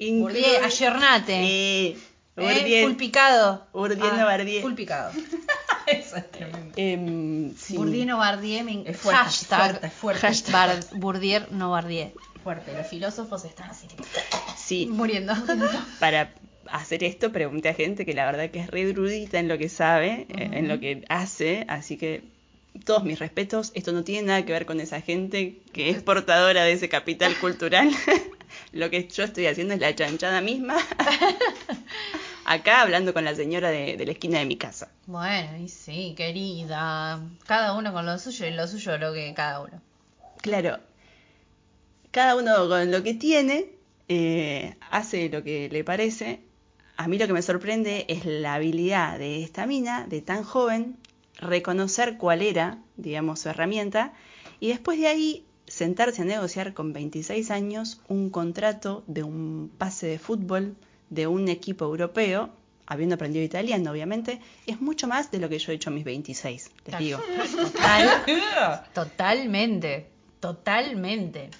Bourdieu, 0.00 0.64
ayornate. 0.64 1.34
¿Eh? 1.42 1.98
Bourdieu. 2.42 2.86
Full 2.88 2.96
picado. 2.96 3.66
Bourdieu 3.72 4.12
no 4.16 4.24
Bardieu. 4.24 4.62
Full 4.62 4.74
picado. 4.74 5.12
Eso 5.86 6.16
es 6.16 6.30
tremendo. 6.30 6.72
Em, 6.76 7.54
sí. 7.56 7.76
Bourdieu 7.76 8.06
no 8.06 8.18
Bardier. 8.18 8.64
me- 8.64 8.84
Es 8.86 8.96
fuerte, 8.98 9.22
hashtag, 9.24 9.60
fuerte, 9.70 9.90
fuerte. 9.90 10.20
hashtag 10.20 10.84
Bourdieu 10.98 11.42
no 11.50 11.70
Bardier. 11.70 12.12
Fuerte. 12.44 12.72
Los 12.76 12.86
filósofos 12.86 13.44
están 13.44 13.70
así. 13.70 13.86
tipo, 13.88 14.04
Sí, 14.56 14.86
Muriendo. 14.90 15.34
para 16.00 16.32
hacer 16.70 17.02
esto 17.04 17.32
pregunté 17.32 17.68
a 17.70 17.74
gente 17.74 18.04
que 18.06 18.12
la 18.14 18.26
verdad 18.26 18.50
que 18.50 18.60
es 18.60 18.66
re 18.68 18.82
erudita 18.88 19.38
en 19.38 19.48
lo 19.48 19.56
que 19.58 19.68
sabe, 19.68 20.26
eh, 20.28 20.50
en 20.52 20.68
lo 20.68 20.78
que 20.80 21.04
hace, 21.08 21.64
así 21.68 21.96
que 21.96 22.22
todos 22.84 23.02
mis 23.04 23.18
respetos, 23.18 23.72
esto 23.74 23.92
no 23.92 24.04
tiene 24.04 24.28
nada 24.28 24.44
que 24.44 24.52
ver 24.52 24.66
con 24.66 24.78
esa 24.80 25.00
gente 25.00 25.56
que 25.72 25.90
es 25.90 26.02
portadora 26.02 26.64
de 26.64 26.72
ese 26.72 26.88
capital 26.88 27.34
cultural. 27.40 27.90
lo 28.72 28.88
que 28.90 29.08
yo 29.08 29.24
estoy 29.24 29.46
haciendo 29.46 29.74
es 29.74 29.80
la 29.80 29.94
chanchada 29.96 30.40
misma. 30.40 30.76
Acá 32.50 32.80
hablando 32.80 33.12
con 33.12 33.26
la 33.26 33.34
señora 33.34 33.68
de, 33.68 33.98
de 33.98 34.06
la 34.06 34.12
esquina 34.12 34.38
de 34.38 34.46
mi 34.46 34.56
casa. 34.56 34.88
Bueno, 35.04 35.58
y 35.58 35.68
sí, 35.68 36.14
querida. 36.16 37.20
Cada 37.46 37.74
uno 37.74 37.92
con 37.92 38.06
lo 38.06 38.18
suyo 38.18 38.46
y 38.46 38.52
lo 38.52 38.66
suyo 38.66 38.96
lo 38.96 39.12
que 39.12 39.34
cada 39.34 39.60
uno. 39.60 39.82
Claro, 40.40 40.78
cada 42.10 42.36
uno 42.36 42.66
con 42.66 42.90
lo 42.90 43.02
que 43.02 43.12
tiene 43.12 43.66
eh, 44.08 44.76
hace 44.90 45.28
lo 45.28 45.44
que 45.44 45.68
le 45.68 45.84
parece. 45.84 46.40
A 46.96 47.06
mí 47.06 47.18
lo 47.18 47.26
que 47.26 47.34
me 47.34 47.42
sorprende 47.42 48.06
es 48.08 48.24
la 48.24 48.54
habilidad 48.54 49.18
de 49.18 49.42
esta 49.42 49.66
mina, 49.66 50.06
de 50.06 50.22
tan 50.22 50.42
joven, 50.42 50.96
reconocer 51.36 52.16
cuál 52.16 52.40
era, 52.40 52.78
digamos, 52.96 53.40
su 53.40 53.50
herramienta, 53.50 54.14
y 54.58 54.68
después 54.68 54.98
de 54.98 55.08
ahí 55.08 55.44
sentarse 55.66 56.22
a 56.22 56.24
negociar 56.24 56.72
con 56.72 56.94
26 56.94 57.50
años 57.50 58.00
un 58.08 58.30
contrato 58.30 59.04
de 59.06 59.22
un 59.22 59.70
pase 59.76 60.06
de 60.06 60.18
fútbol 60.18 60.76
de 61.10 61.26
un 61.26 61.48
equipo 61.48 61.84
europeo 61.84 62.50
habiendo 62.86 63.16
aprendido 63.16 63.44
italiano, 63.44 63.90
obviamente, 63.90 64.40
es 64.66 64.80
mucho 64.80 65.06
más 65.06 65.30
de 65.30 65.38
lo 65.38 65.48
que 65.48 65.58
yo 65.58 65.72
he 65.72 65.74
hecho 65.74 65.90
a 65.90 65.92
mis 65.92 66.04
26, 66.04 66.70
les 66.86 66.98
digo. 66.98 67.20
Total, 67.54 68.24
totalmente, 68.94 70.06
totalmente. 70.40 71.50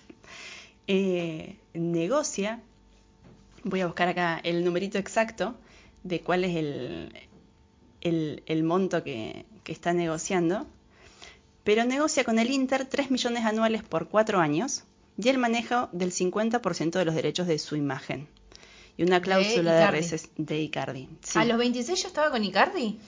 Eh, 0.87 1.57
negocia, 1.75 2.63
voy 3.63 3.83
a 3.83 3.87
buscar 3.87 4.09
acá 4.09 4.41
el 4.43 4.65
numerito 4.65 4.97
exacto 4.97 5.55
de 6.03 6.21
cuál 6.23 6.45
es 6.45 6.57
el, 6.57 7.13
el, 8.01 8.43
el 8.47 8.63
monto 8.63 9.05
que, 9.05 9.45
que 9.65 9.73
está 9.73 9.93
negociando, 9.93 10.67
pero 11.63 11.85
negocia 11.85 12.25
con 12.25 12.39
el 12.39 12.51
Inter 12.51 12.87
3 12.87 13.11
millones 13.11 13.45
anuales 13.45 13.83
por 13.83 14.09
4 14.09 14.41
años 14.41 14.85
y 15.19 15.29
el 15.29 15.37
manejo 15.37 15.91
del 15.93 16.11
50% 16.11 16.93
de 16.93 17.05
los 17.05 17.15
derechos 17.15 17.47
de 17.47 17.59
su 17.59 17.77
imagen. 17.77 18.29
Y 18.99 19.05
una 19.05 19.23
cláusula 19.23 19.73
de, 19.73 19.79
Icardi. 19.81 19.97
reces 19.99 20.31
de 20.37 20.61
Icardi. 20.61 21.09
Sí. 21.23 21.39
¿A 21.39 21.45
los 21.47 21.57
26 21.57 22.03
ya 22.03 22.09
estaba 22.09 22.31
con 22.31 22.45
Icardi? 22.45 22.99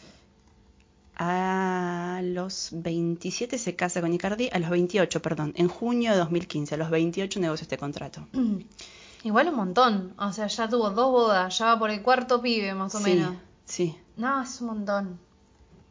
A 1.16 2.20
los 2.24 2.70
27 2.72 3.58
se 3.58 3.76
casa 3.76 4.00
con 4.00 4.12
Icardi, 4.14 4.48
a 4.52 4.58
los 4.58 4.70
28, 4.70 5.20
perdón, 5.20 5.52
en 5.56 5.68
junio 5.68 6.12
de 6.12 6.16
2015, 6.18 6.76
a 6.76 6.78
los 6.78 6.88
28 6.90 7.40
negocia 7.40 7.64
este 7.64 7.76
contrato. 7.76 8.26
Igual 9.24 9.48
un 9.48 9.56
montón. 9.56 10.14
O 10.18 10.32
sea, 10.32 10.46
ya 10.46 10.66
tuvo 10.68 10.90
dos 10.90 11.10
bodas, 11.10 11.58
ya 11.58 11.66
va 11.66 11.78
por 11.78 11.90
el 11.90 12.00
cuarto 12.02 12.40
pibe, 12.40 12.72
más 12.72 12.94
o 12.94 12.98
sí, 12.98 13.04
menos. 13.04 13.34
sí. 13.66 13.96
No, 14.16 14.42
es 14.42 14.60
un 14.62 14.66
montón. 14.68 15.18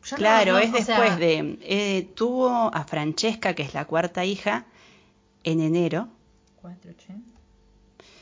Yo 0.04 0.16
Claro, 0.16 0.54
no, 0.54 0.60
es 0.60 0.72
después 0.72 1.10
sea, 1.10 1.16
de... 1.18 1.60
eh, 1.62 2.10
tuvo 2.16 2.50
a 2.74 2.84
Francesca, 2.86 3.54
que 3.54 3.64
es 3.64 3.74
la 3.76 3.86
cuarta 3.86 4.24
hija, 4.26 4.66
en 5.44 5.60
enero. 5.60 6.08
Cuatro, 6.62 6.92
che. 6.94 7.14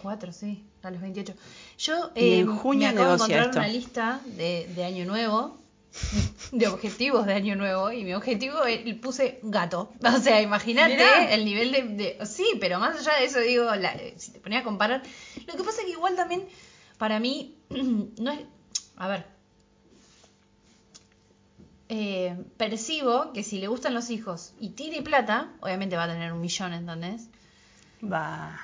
Cuatro, 0.01 0.33
sí, 0.33 0.65
a 0.83 0.91
los 0.91 1.01
28. 1.01 1.33
Yo 1.79 2.11
Y 2.15 2.19
eh, 2.19 2.39
en 2.39 2.55
junio 2.55 2.87
me 2.87 2.93
acabo 2.93 3.09
de 3.09 3.13
encontrar 3.15 3.45
esto. 3.47 3.59
una 3.59 3.67
lista 3.67 4.21
de, 4.25 4.69
de 4.75 4.83
año 4.85 5.05
nuevo, 5.05 5.57
de 6.51 6.67
objetivos 6.67 7.25
de 7.25 7.33
año 7.33 7.55
nuevo, 7.55 7.91
y 7.91 8.03
mi 8.03 8.13
objetivo 8.13 8.65
eh, 8.65 8.97
puse 9.01 9.39
gato. 9.43 9.91
O 10.03 10.19
sea, 10.19 10.41
imagínate 10.41 11.33
el 11.33 11.43
nivel 11.45 11.71
de, 11.71 11.83
de- 11.83 12.25
Sí, 12.25 12.45
pero 12.59 12.79
más 12.79 12.97
allá 12.99 13.19
de 13.19 13.25
eso, 13.25 13.39
digo, 13.39 13.73
la- 13.75 13.93
eh, 13.95 14.13
si 14.17 14.31
te 14.31 14.39
ponía 14.39 14.59
a 14.59 14.63
comparar. 14.63 15.01
Lo 15.47 15.53
que 15.55 15.63
pasa 15.63 15.79
es 15.81 15.85
que 15.85 15.91
igual 15.91 16.15
también, 16.15 16.45
para 16.97 17.19
mí, 17.19 17.55
no 17.69 18.31
es. 18.31 18.39
A 18.97 19.07
ver. 19.07 19.25
Eh, 21.89 22.35
percibo 22.57 23.31
que 23.31 23.43
si 23.43 23.59
le 23.59 23.67
gustan 23.67 23.93
los 23.93 24.09
hijos 24.09 24.51
y 24.59 24.71
tiene 24.71 25.01
plata, 25.01 25.53
obviamente 25.61 25.95
va 25.95 26.03
a 26.03 26.07
tener 26.09 26.33
un 26.33 26.41
millón, 26.41 26.73
¿entendés? 26.73 27.27
Va. 28.03 28.59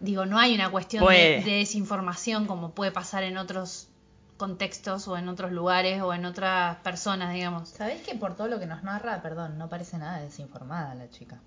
Digo, 0.00 0.26
no 0.26 0.38
hay 0.38 0.54
una 0.54 0.70
cuestión 0.70 1.02
de, 1.02 1.06
Puede. 1.06 1.42
de 1.42 1.58
desinformación 1.58 2.46
como 2.46 2.72
puede 2.72 2.90
pasar 2.90 3.22
en 3.22 3.38
otros 3.38 3.88
contextos 4.36 5.06
o 5.08 5.16
en 5.16 5.28
otros 5.28 5.52
lugares 5.52 6.02
o 6.02 6.12
en 6.12 6.24
otras 6.24 6.76
personas, 6.78 7.32
digamos. 7.32 7.68
¿Sabés 7.68 8.02
que 8.02 8.14
por 8.14 8.36
todo 8.36 8.48
lo 8.48 8.58
que 8.58 8.66
nos 8.66 8.82
narra, 8.82 9.22
perdón, 9.22 9.58
no 9.58 9.68
parece 9.68 9.98
nada 9.98 10.20
desinformada 10.20 10.94
la 10.94 11.08
chica? 11.08 11.40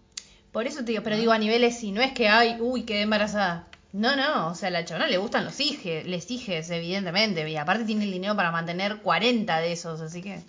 Por 0.52 0.66
eso 0.66 0.80
te 0.80 0.92
digo, 0.92 1.04
pero 1.04 1.18
digo 1.18 1.32
a 1.32 1.38
niveles 1.38 1.78
si 1.78 1.92
no 1.92 2.02
es 2.02 2.14
que 2.14 2.30
hay, 2.30 2.58
uy, 2.60 2.84
quedé 2.84 3.02
embarazada. 3.02 3.68
No, 3.94 4.16
no, 4.16 4.48
o 4.48 4.56
sea, 4.56 4.70
a 4.70 4.72
la 4.72 4.86
chabona 4.86 5.08
le 5.08 5.18
gustan 5.18 5.46
los 5.46 5.60
hijes, 5.60 6.06
les 6.06 6.30
hijes, 6.30 6.70
evidentemente, 6.70 7.50
y 7.50 7.58
aparte 7.58 7.86
tiene 7.86 8.06
el 8.06 8.12
dinero 8.12 8.36
para 8.36 8.52
mantener 8.52 8.98
40 8.98 9.60
de 9.60 9.72
esos, 9.72 10.02
así 10.02 10.22
que... 10.22 10.42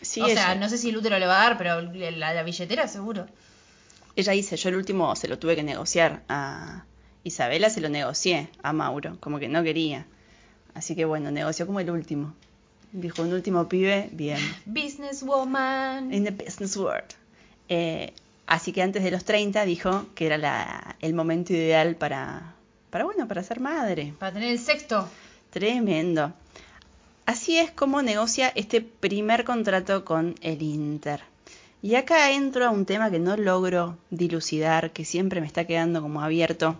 Sí, 0.00 0.20
o 0.20 0.26
sea, 0.26 0.52
ella, 0.52 0.54
no 0.56 0.68
sé 0.68 0.78
si 0.78 0.90
el 0.90 0.96
útero 0.96 1.18
le 1.18 1.26
va 1.26 1.40
a 1.40 1.44
dar, 1.48 1.58
pero 1.58 1.80
la, 1.80 2.34
la 2.34 2.42
billetera 2.42 2.86
seguro. 2.88 3.26
ella 4.16 4.32
dice, 4.32 4.56
yo 4.56 4.68
el 4.68 4.76
último 4.76 5.14
se 5.16 5.28
lo 5.28 5.38
tuve 5.38 5.56
que 5.56 5.62
negociar 5.62 6.22
a 6.28 6.84
Isabela, 7.24 7.70
se 7.70 7.80
lo 7.80 7.88
negocié 7.88 8.48
a 8.62 8.72
Mauro, 8.72 9.16
como 9.20 9.38
que 9.38 9.48
no 9.48 9.62
quería. 9.62 10.06
Así 10.74 10.94
que 10.94 11.04
bueno, 11.04 11.30
negoció 11.30 11.66
como 11.66 11.80
el 11.80 11.90
último. 11.90 12.34
Dijo, 12.92 13.22
un 13.22 13.32
último 13.32 13.68
pibe, 13.68 14.08
bien. 14.12 14.38
Businesswoman. 14.66 16.12
In 16.12 16.24
the 16.24 16.30
business 16.30 16.76
world. 16.76 17.04
Eh, 17.68 18.12
así 18.46 18.72
que 18.72 18.82
antes 18.82 19.02
de 19.02 19.10
los 19.10 19.24
30 19.24 19.64
dijo 19.64 20.06
que 20.14 20.26
era 20.26 20.38
la- 20.38 20.96
el 21.00 21.14
momento 21.14 21.52
ideal 21.52 21.96
para, 21.96 22.54
para, 22.90 23.04
bueno, 23.04 23.26
para 23.26 23.42
ser 23.42 23.60
madre. 23.60 24.14
Para 24.18 24.32
tener 24.32 24.50
el 24.50 24.58
sexto. 24.58 25.08
Tremendo. 25.50 26.32
Así 27.26 27.56
es 27.58 27.70
como 27.70 28.02
negocia 28.02 28.52
este 28.54 28.80
primer 28.82 29.44
contrato 29.44 30.04
con 30.04 30.34
el 30.42 30.62
Inter. 30.62 31.20
Y 31.82 31.96
acá 31.96 32.30
entro 32.32 32.66
a 32.66 32.70
un 32.70 32.86
tema 32.86 33.10
que 33.10 33.18
no 33.18 33.36
logro 33.36 33.98
dilucidar, 34.10 34.90
que 34.92 35.04
siempre 35.04 35.40
me 35.40 35.46
está 35.46 35.66
quedando 35.66 36.00
como 36.02 36.22
abierto, 36.22 36.76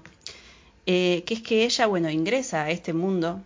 eh, 0.87 1.23
que 1.27 1.35
es 1.35 1.43
que 1.43 1.65
ella, 1.65 1.87
bueno, 1.87 2.11
ingresa 2.11 2.65
a 2.65 2.71
este 2.71 2.93
mundo, 2.93 3.41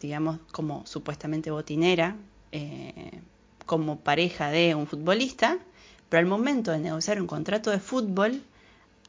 digamos, 0.00 0.38
como 0.52 0.86
supuestamente 0.86 1.50
botinera, 1.50 2.16
eh, 2.52 3.20
como 3.64 3.98
pareja 3.98 4.50
de 4.50 4.74
un 4.74 4.86
futbolista, 4.86 5.58
pero 6.08 6.20
al 6.20 6.26
momento 6.26 6.70
de 6.70 6.78
negociar 6.78 7.20
un 7.20 7.26
contrato 7.26 7.70
de 7.70 7.80
fútbol, 7.80 8.42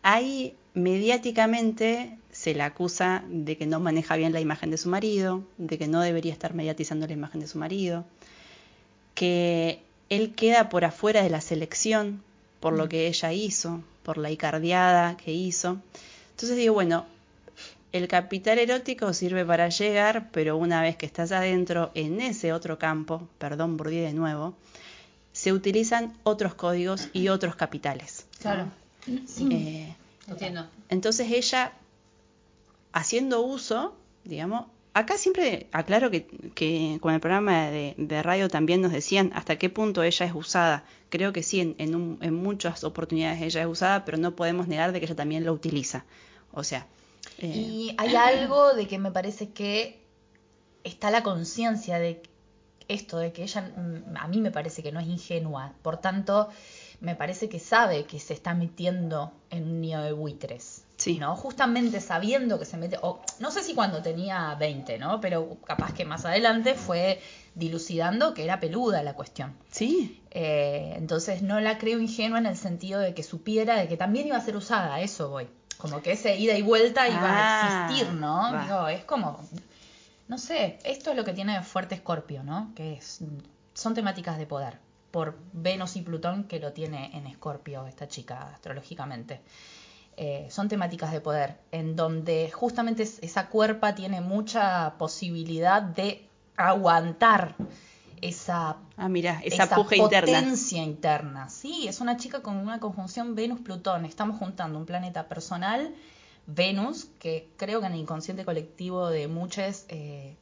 ahí 0.02 0.56
mediáticamente 0.74 2.18
se 2.32 2.54
la 2.54 2.66
acusa 2.66 3.24
de 3.30 3.58
que 3.58 3.66
no 3.66 3.80
maneja 3.80 4.16
bien 4.16 4.34
la 4.34 4.40
imagen 4.40 4.72
de 4.72 4.78
su 4.78 4.90
marido, 4.90 5.44
de 5.58 5.78
que 5.78 5.88
no 5.88 6.02
debería 6.02 6.34
estar 6.34 6.54
mediatizando 6.54 7.08
la 7.08 7.14
imagen 7.14 7.42
de 7.42 7.48
su 7.48 7.58
marido, 7.58 8.06
que 9.14 9.82
él 10.10 10.34
queda 10.36 10.70
por 10.70 10.86
afuera 10.86 11.24
de 11.24 11.30
la 11.30 11.42
selección 11.42 12.24
por 12.60 12.74
lo 12.74 12.90
que 12.90 13.08
ella 13.08 13.34
hizo, 13.34 13.82
por 14.04 14.18
la 14.18 14.32
icardiada 14.32 15.18
que 15.18 15.34
hizo. 15.34 15.78
Entonces 16.32 16.58
digo, 16.58 16.74
bueno, 16.74 17.06
el 17.98 18.08
capital 18.08 18.60
erótico 18.60 19.14
sirve 19.14 19.44
para 19.46 19.70
llegar, 19.70 20.30
pero 20.32 20.56
una 20.58 20.82
vez 20.82 20.96
que 20.96 21.06
estás 21.06 21.32
adentro 21.32 21.92
en 21.96 22.22
ese 22.22 22.54
otro 22.54 22.78
campo, 22.80 23.28
perdón, 23.38 23.76
Bourdieu 23.78 24.04
de 24.06 24.14
nuevo, 24.14 24.56
se 25.34 25.54
utilizan 25.54 26.14
otros 26.24 26.54
códigos 26.56 27.10
y 27.14 27.28
otros 27.30 27.56
capitales. 27.56 28.26
Claro. 28.40 28.66
Eh, 29.08 29.94
Entiendo. 30.28 30.68
entonces 30.90 31.32
ella, 31.32 31.74
haciendo 32.94 33.42
uso, 33.42 33.96
digamos, 34.24 34.66
acá 34.94 35.18
siempre 35.18 35.68
aclaro 35.72 36.10
que, 36.12 36.26
que 36.56 36.98
con 37.02 37.14
el 37.14 37.20
programa 37.20 37.68
de, 37.70 37.94
de 37.98 38.24
radio 38.24 38.50
también 38.50 38.82
nos 38.82 38.92
decían 38.92 39.32
hasta 39.36 39.58
qué 39.58 39.70
punto 39.70 40.04
ella 40.04 40.26
es 40.26 40.34
usada. 40.34 40.84
Creo 41.10 41.32
que 41.34 41.44
sí, 41.44 41.62
en, 41.62 41.76
en, 41.78 41.96
un- 41.96 42.18
en 42.22 42.34
muchas 42.34 42.84
oportunidades 42.84 43.42
ella 43.42 43.62
es 43.62 43.68
usada, 43.68 44.04
pero 44.06 44.18
no 44.18 44.36
podemos 44.36 44.68
negar 44.68 44.92
de 44.92 45.00
que 45.00 45.06
ella 45.06 45.16
también 45.16 45.46
lo 45.46 45.54
utiliza. 45.54 46.04
O 46.52 46.64
sea, 46.64 46.88
eh, 47.40 47.48
Y 47.48 47.96
hay 47.98 48.16
algo 48.16 48.74
de 48.74 48.88
que 48.88 48.98
me 49.00 49.12
parece 49.12 49.52
que 49.52 50.04
está 50.84 51.12
la 51.12 51.24
conciencia 51.24 52.00
de 52.00 52.22
esto, 52.88 53.18
de 53.18 53.34
que 53.34 53.44
ella, 53.44 53.62
mm, 53.62 54.18
a 54.18 54.28
mí 54.28 54.42
me 54.42 54.52
parece 54.52 54.82
que 54.82 54.92
no 54.92 55.00
es 55.00 55.08
ingenua, 55.08 55.74
por 55.82 55.98
tanto, 55.98 56.50
me 57.00 57.16
parece 57.16 57.50
que 57.50 57.60
sabe 57.60 58.06
que 58.06 58.20
se 58.20 58.34
está 58.34 58.54
metiendo 58.54 59.32
en 59.50 59.64
un 59.64 59.82
nido 59.82 60.02
de 60.02 60.14
buitres. 60.14 60.84
Sí. 60.98 61.20
¿no? 61.20 61.36
Justamente 61.36 62.02
sabiendo 62.02 62.58
que 62.58 62.66
se 62.66 62.76
mete, 62.76 62.98
o 63.02 63.22
no 63.40 63.52
sé 63.52 63.62
si 63.62 63.76
cuando 63.76 64.02
tenía 64.02 64.56
20, 64.56 64.98
¿no? 64.98 65.22
Pero 65.22 65.58
capaz 65.64 65.94
que 65.94 66.06
más 66.06 66.26
adelante 66.26 66.74
fue 66.74 67.22
dilucidando 67.54 68.34
que 68.34 68.44
era 68.44 68.60
peluda 68.60 69.04
la 69.04 69.14
cuestión. 69.14 69.56
sí, 69.70 70.22
Eh, 70.32 70.94
entonces 70.98 71.44
no 71.44 71.60
la 71.60 71.78
creo 71.78 72.00
ingenua 72.00 72.40
en 72.40 72.48
el 72.48 72.58
sentido 72.58 73.00
de 73.00 73.14
que 73.14 73.22
supiera 73.24 73.76
de 73.78 73.88
que 73.88 73.98
también 73.98 74.28
iba 74.28 74.38
a 74.38 74.42
ser 74.42 74.56
usada, 74.56 75.00
eso 75.02 75.30
voy. 75.30 75.48
Como 75.78 76.02
que 76.02 76.14
ese 76.14 76.36
ida 76.38 76.58
y 76.58 76.62
vuelta 76.62 77.08
iba 77.08 77.30
Ah, 77.30 77.62
a 77.62 77.88
existir, 77.88 78.14
¿no? 78.14 78.52
va. 78.54 78.64
Digo, 78.64 78.88
es 78.88 79.04
como, 79.06 79.40
no 80.28 80.38
sé, 80.38 80.80
esto 80.84 81.12
es 81.12 81.16
lo 81.18 81.24
que 81.24 81.34
tiene 81.34 81.62
fuerte 81.64 81.96
Escorpio, 81.96 82.44
¿no? 82.44 82.72
Que 82.76 82.94
es, 82.94 83.20
son 83.74 83.94
temáticas 83.94 84.38
de 84.40 84.48
poder, 84.48 84.80
por 85.12 85.38
Venus 85.54 85.96
y 85.96 86.02
Plutón 86.02 86.46
que 86.46 86.60
lo 86.60 86.74
tiene 86.74 87.16
en 87.16 87.28
Escorpio 87.28 87.86
esta 87.88 88.08
chica 88.08 88.50
astrológicamente. 88.54 89.42
Eh, 90.20 90.48
son 90.50 90.68
temáticas 90.68 91.12
de 91.12 91.22
poder, 91.22 91.58
en 91.72 91.96
donde 91.96 92.50
justamente 92.52 93.04
es- 93.04 93.20
esa 93.22 93.48
cuerpa 93.50 93.94
tiene 93.94 94.20
mucha 94.20 94.96
posibilidad 94.98 95.80
de 95.84 96.28
aguantar 96.56 97.54
esa 98.22 98.78
ah, 98.98 99.10
mira, 99.10 99.42
esa, 99.44 99.68
puja 99.76 99.96
potencia 99.98 100.82
interna. 100.82 101.50
Sí, 101.50 101.88
es 101.88 102.02
una 102.02 102.18
chica 102.18 102.42
con 102.42 102.58
una 102.58 102.80
conjunción 102.80 103.36
Venus-Plutón. 103.36 104.06
Estamos 104.06 104.38
juntando 104.40 104.78
un 104.80 104.86
planeta 104.86 105.28
personal, 105.28 105.94
Venus, 106.46 107.08
que 107.20 107.50
creo 107.58 107.80
que 107.82 107.88
en 107.88 107.94
el 107.94 108.00
inconsciente 108.00 108.46
colectivo 108.46 109.10
de 109.10 109.28
muchos, 109.28 109.86
eh, 109.90 110.36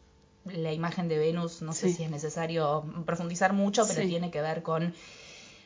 la 0.46 0.72
imagen 0.72 1.08
de 1.08 1.18
Venus, 1.18 1.62
no 1.62 1.74
sé 1.74 1.90
Sí. 1.90 1.96
si 1.96 2.04
es 2.04 2.12
necesario 2.12 2.86
profundizar 3.06 3.54
mucho, 3.54 3.88
pero 3.88 4.02
Sí. 4.02 4.08
tiene 4.08 4.30
que 4.32 4.42
ver 4.42 4.62
con 4.62 4.94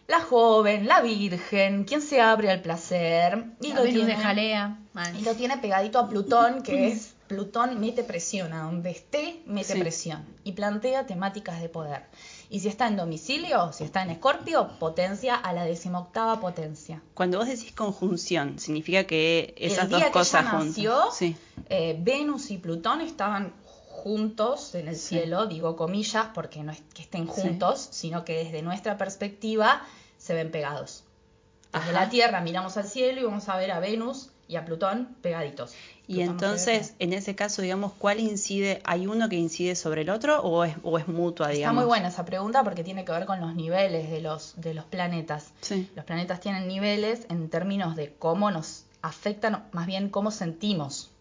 la 0.08 0.22
joven, 0.22 0.88
la 0.88 1.02
virgen, 1.02 1.84
quien 1.84 2.02
se 2.02 2.22
abre 2.22 2.50
al 2.50 2.62
placer. 2.62 3.46
Y 3.62 3.70
La 3.70 3.76
lo 3.76 3.84
Venus 3.84 3.96
tiene 4.06 4.16
de 4.16 4.24
jalea. 4.24 4.80
Y 5.20 5.24
lo 5.24 5.36
tiene 5.36 5.58
pegadito 5.58 6.00
a 6.00 6.10
Plutón, 6.10 6.64
que 6.64 6.88
es 6.94 7.14
Plutón 7.30 7.80
mete 7.80 8.04
presión, 8.04 8.52
a 8.54 8.64
donde 8.64 8.90
esté 8.90 9.42
mete 9.46 9.74
Sí. 9.74 9.80
presión 9.80 10.26
y 10.44 10.52
plantea 10.54 11.06
temáticas 11.06 11.62
de 11.62 11.70
poder. 11.70 12.02
Y 12.50 12.60
si 12.60 12.68
está 12.68 12.88
en 12.88 12.98
domicilio, 12.98 13.72
si 13.72 13.84
está 13.84 14.02
en 14.02 14.10
Escorpio, 14.10 14.68
potencia 14.80 15.36
a 15.36 15.54
la 15.54 15.64
decimoctava 15.64 16.40
potencia. 16.42 17.02
Cuando 17.14 17.38
vos 17.38 17.48
decís 17.48 17.72
conjunción, 17.72 18.58
significa 18.58 19.04
que 19.04 19.54
esas 19.58 19.84
El 19.84 19.90
día 19.90 19.98
dos 20.00 20.06
que 20.08 20.12
cosas 20.12 20.42
ella 20.42 20.50
juntas. 20.52 20.68
nació, 20.70 21.12
Sí. 21.14 21.36
eh, 21.70 21.96
Venus 22.02 22.50
y 22.50 22.58
Plutón 22.58 23.02
estaban 23.02 23.54
juntos 23.90 24.74
en 24.76 24.88
el 24.88 24.96
Sí. 24.96 25.10
cielo, 25.10 25.46
digo 25.46 25.76
comillas, 25.76 26.28
porque 26.34 26.64
no 26.64 26.72
es 26.72 26.82
que 26.96 27.04
estén 27.04 27.26
Sí. 27.28 27.32
juntos, 27.42 27.90
sino 27.92 28.26
que 28.26 28.44
desde 28.44 28.62
nuestra 28.64 28.98
perspectiva 28.98 29.84
se 30.18 30.34
ven 30.34 30.50
pegados. 30.52 31.04
Desde 31.72 31.92
Ajá. 31.92 32.06
la 32.06 32.10
Tierra 32.10 32.42
miramos 32.42 32.76
al 32.78 32.88
cielo 32.88 33.22
y 33.22 33.24
vamos 33.26 33.48
a 33.50 33.56
ver 33.58 33.72
a 33.72 33.80
Venus 33.80 34.30
y 34.50 34.58
a 34.58 34.66
Plutón 34.66 35.16
pegaditos. 35.22 35.74
Y 36.08 36.16
Plutón 36.16 36.32
entonces, 36.34 36.96
en 37.00 37.14
ese 37.14 37.36
caso, 37.36 37.62
digamos, 37.62 37.94
¿cuál 37.98 38.20
incide? 38.20 38.82
¿Hay 38.84 39.08
uno 39.08 39.30
que 39.30 39.36
incide 39.38 39.76
sobre 39.76 40.02
el 40.02 40.10
otro 40.10 40.42
o 40.42 40.64
es, 40.66 40.76
o 40.84 40.98
es 40.98 41.08
mutua, 41.08 41.48
Está 41.48 41.56
digamos? 41.58 41.84
muy 41.84 41.88
buena 41.88 42.10
esa 42.10 42.26
pregunta 42.26 42.64
porque 42.64 42.84
tiene 42.84 43.06
que 43.06 43.12
ver 43.12 43.26
con 43.26 43.40
los 43.40 43.56
niveles 43.56 44.10
de 44.10 44.20
los, 44.20 44.54
de 44.60 44.74
los 44.74 44.84
planetas. 44.86 45.52
Sí. 45.62 45.90
Los 45.96 46.04
planetas 46.04 46.42
tienen 46.42 46.68
niveles 46.68 47.26
en 47.30 47.48
términos 47.50 47.96
de 47.96 48.12
cómo 48.18 48.50
nos 48.52 48.86
afectan, 49.04 49.66
más 49.72 49.86
bien 49.88 50.10
cómo 50.10 50.32
sentimos, 50.32 51.12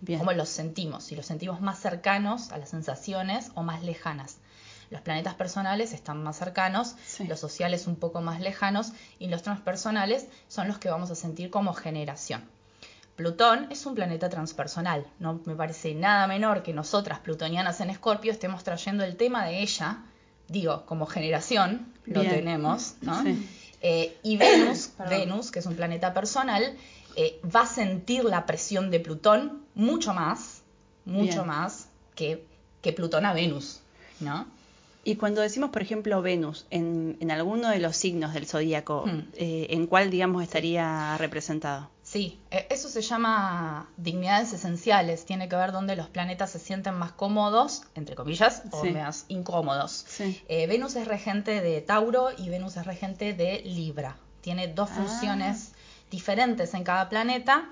Bien. 0.00 0.18
cómo 0.20 0.30
los 0.32 0.48
sentimos, 0.50 1.04
si 1.04 1.16
los 1.16 1.26
sentimos 1.26 1.60
más 1.60 1.80
cercanos 1.80 2.52
a 2.52 2.58
las 2.58 2.68
sensaciones 2.68 3.50
o 3.54 3.62
más 3.62 3.82
lejanas. 3.82 4.36
Los 4.90 5.00
planetas 5.00 5.34
personales 5.34 5.92
están 5.92 6.22
más 6.22 6.36
cercanos, 6.38 6.94
Sí. 7.06 7.26
los 7.26 7.40
sociales 7.40 7.86
un 7.86 7.96
poco 7.96 8.20
más 8.20 8.40
lejanos 8.40 8.92
y 9.18 9.26
los 9.28 9.42
transpersonales 9.42 10.28
son 10.48 10.68
los 10.68 10.78
que 10.78 10.88
vamos 10.90 11.10
a 11.10 11.14
sentir 11.14 11.50
como 11.50 11.72
generación. 11.74 12.42
Plutón 13.18 13.66
es 13.68 13.84
un 13.84 13.96
planeta 13.96 14.28
transpersonal. 14.28 15.04
No 15.18 15.40
me 15.44 15.56
parece 15.56 15.92
nada 15.92 16.28
menor 16.28 16.62
que 16.62 16.72
nosotras, 16.72 17.18
plutonianas 17.18 17.80
en 17.80 17.90
Escorpio, 17.90 18.30
estemos 18.30 18.62
trayendo 18.62 19.02
el 19.02 19.16
tema 19.16 19.44
de 19.44 19.60
ella, 19.60 20.04
digo, 20.46 20.86
como 20.86 21.04
generación, 21.04 21.92
lo 22.06 22.20
tenemos, 22.22 22.94
¿no? 23.00 23.20
Sí. 23.24 23.48
Eh, 23.82 24.16
y 24.22 24.36
Venus. 24.36 24.90
Venus, 25.10 25.50
que 25.50 25.58
es 25.58 25.66
un 25.66 25.74
planeta 25.74 26.14
personal, 26.14 26.76
eh, 27.16 27.40
va 27.44 27.62
a 27.62 27.66
sentir 27.66 28.22
la 28.22 28.46
presión 28.46 28.88
de 28.88 29.00
Plutón 29.00 29.64
mucho 29.74 30.14
más, 30.14 30.62
mucho 31.04 31.42
Bien. 31.42 31.46
más 31.48 31.88
que, 32.14 32.44
que 32.82 32.92
Plutón 32.92 33.26
a 33.26 33.32
Venus, 33.32 33.80
¿no? 34.20 34.46
Y 35.02 35.16
cuando 35.16 35.40
decimos, 35.40 35.70
por 35.70 35.82
ejemplo, 35.82 36.22
Venus, 36.22 36.66
en, 36.70 37.16
en 37.18 37.32
alguno 37.32 37.68
de 37.68 37.80
los 37.80 37.96
signos 37.96 38.32
del 38.32 38.46
zodíaco, 38.46 39.06
Hmm. 39.06 39.22
eh, 39.34 39.66
¿en 39.70 39.88
cuál, 39.88 40.08
digamos, 40.10 40.44
estaría 40.44 41.16
representado? 41.18 41.90
Sí, 42.10 42.40
eh, 42.50 42.66
eso 42.70 42.88
se 42.88 43.02
llama 43.02 43.90
dignidades 43.98 44.54
esenciales. 44.54 45.26
Tiene 45.26 45.46
que 45.46 45.56
ver 45.56 45.72
donde 45.72 45.94
los 45.94 46.08
planetas 46.08 46.48
se 46.50 46.58
sienten 46.58 46.94
más 46.94 47.12
cómodos, 47.12 47.82
entre 47.94 48.14
comillas, 48.14 48.62
o 48.70 48.82
Sí. 48.82 48.92
más 48.92 49.26
incómodos. 49.28 50.06
Sí. 50.08 50.42
Eh, 50.48 50.66
Venus 50.66 50.96
es 50.96 51.06
regente 51.06 51.60
de 51.60 51.82
Tauro 51.82 52.30
y 52.38 52.48
Venus 52.48 52.78
es 52.78 52.86
regente 52.86 53.34
de 53.34 53.60
Libra. 53.60 54.16
Tiene 54.40 54.68
dos 54.68 54.88
Ah. 54.90 54.94
funciones 54.94 55.72
diferentes 56.10 56.72
en 56.72 56.82
cada 56.82 57.10
planeta, 57.10 57.68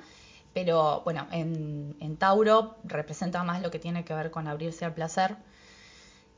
pero 0.52 1.00
bueno, 1.02 1.26
en, 1.30 1.96
en 2.00 2.18
Tauro 2.18 2.76
representa 2.84 3.42
más 3.42 3.62
lo 3.62 3.70
que 3.70 3.78
tiene 3.78 4.04
que 4.04 4.12
ver 4.12 4.30
con 4.30 4.48
abrirse 4.48 4.84
al 4.84 4.92
placer 4.92 5.36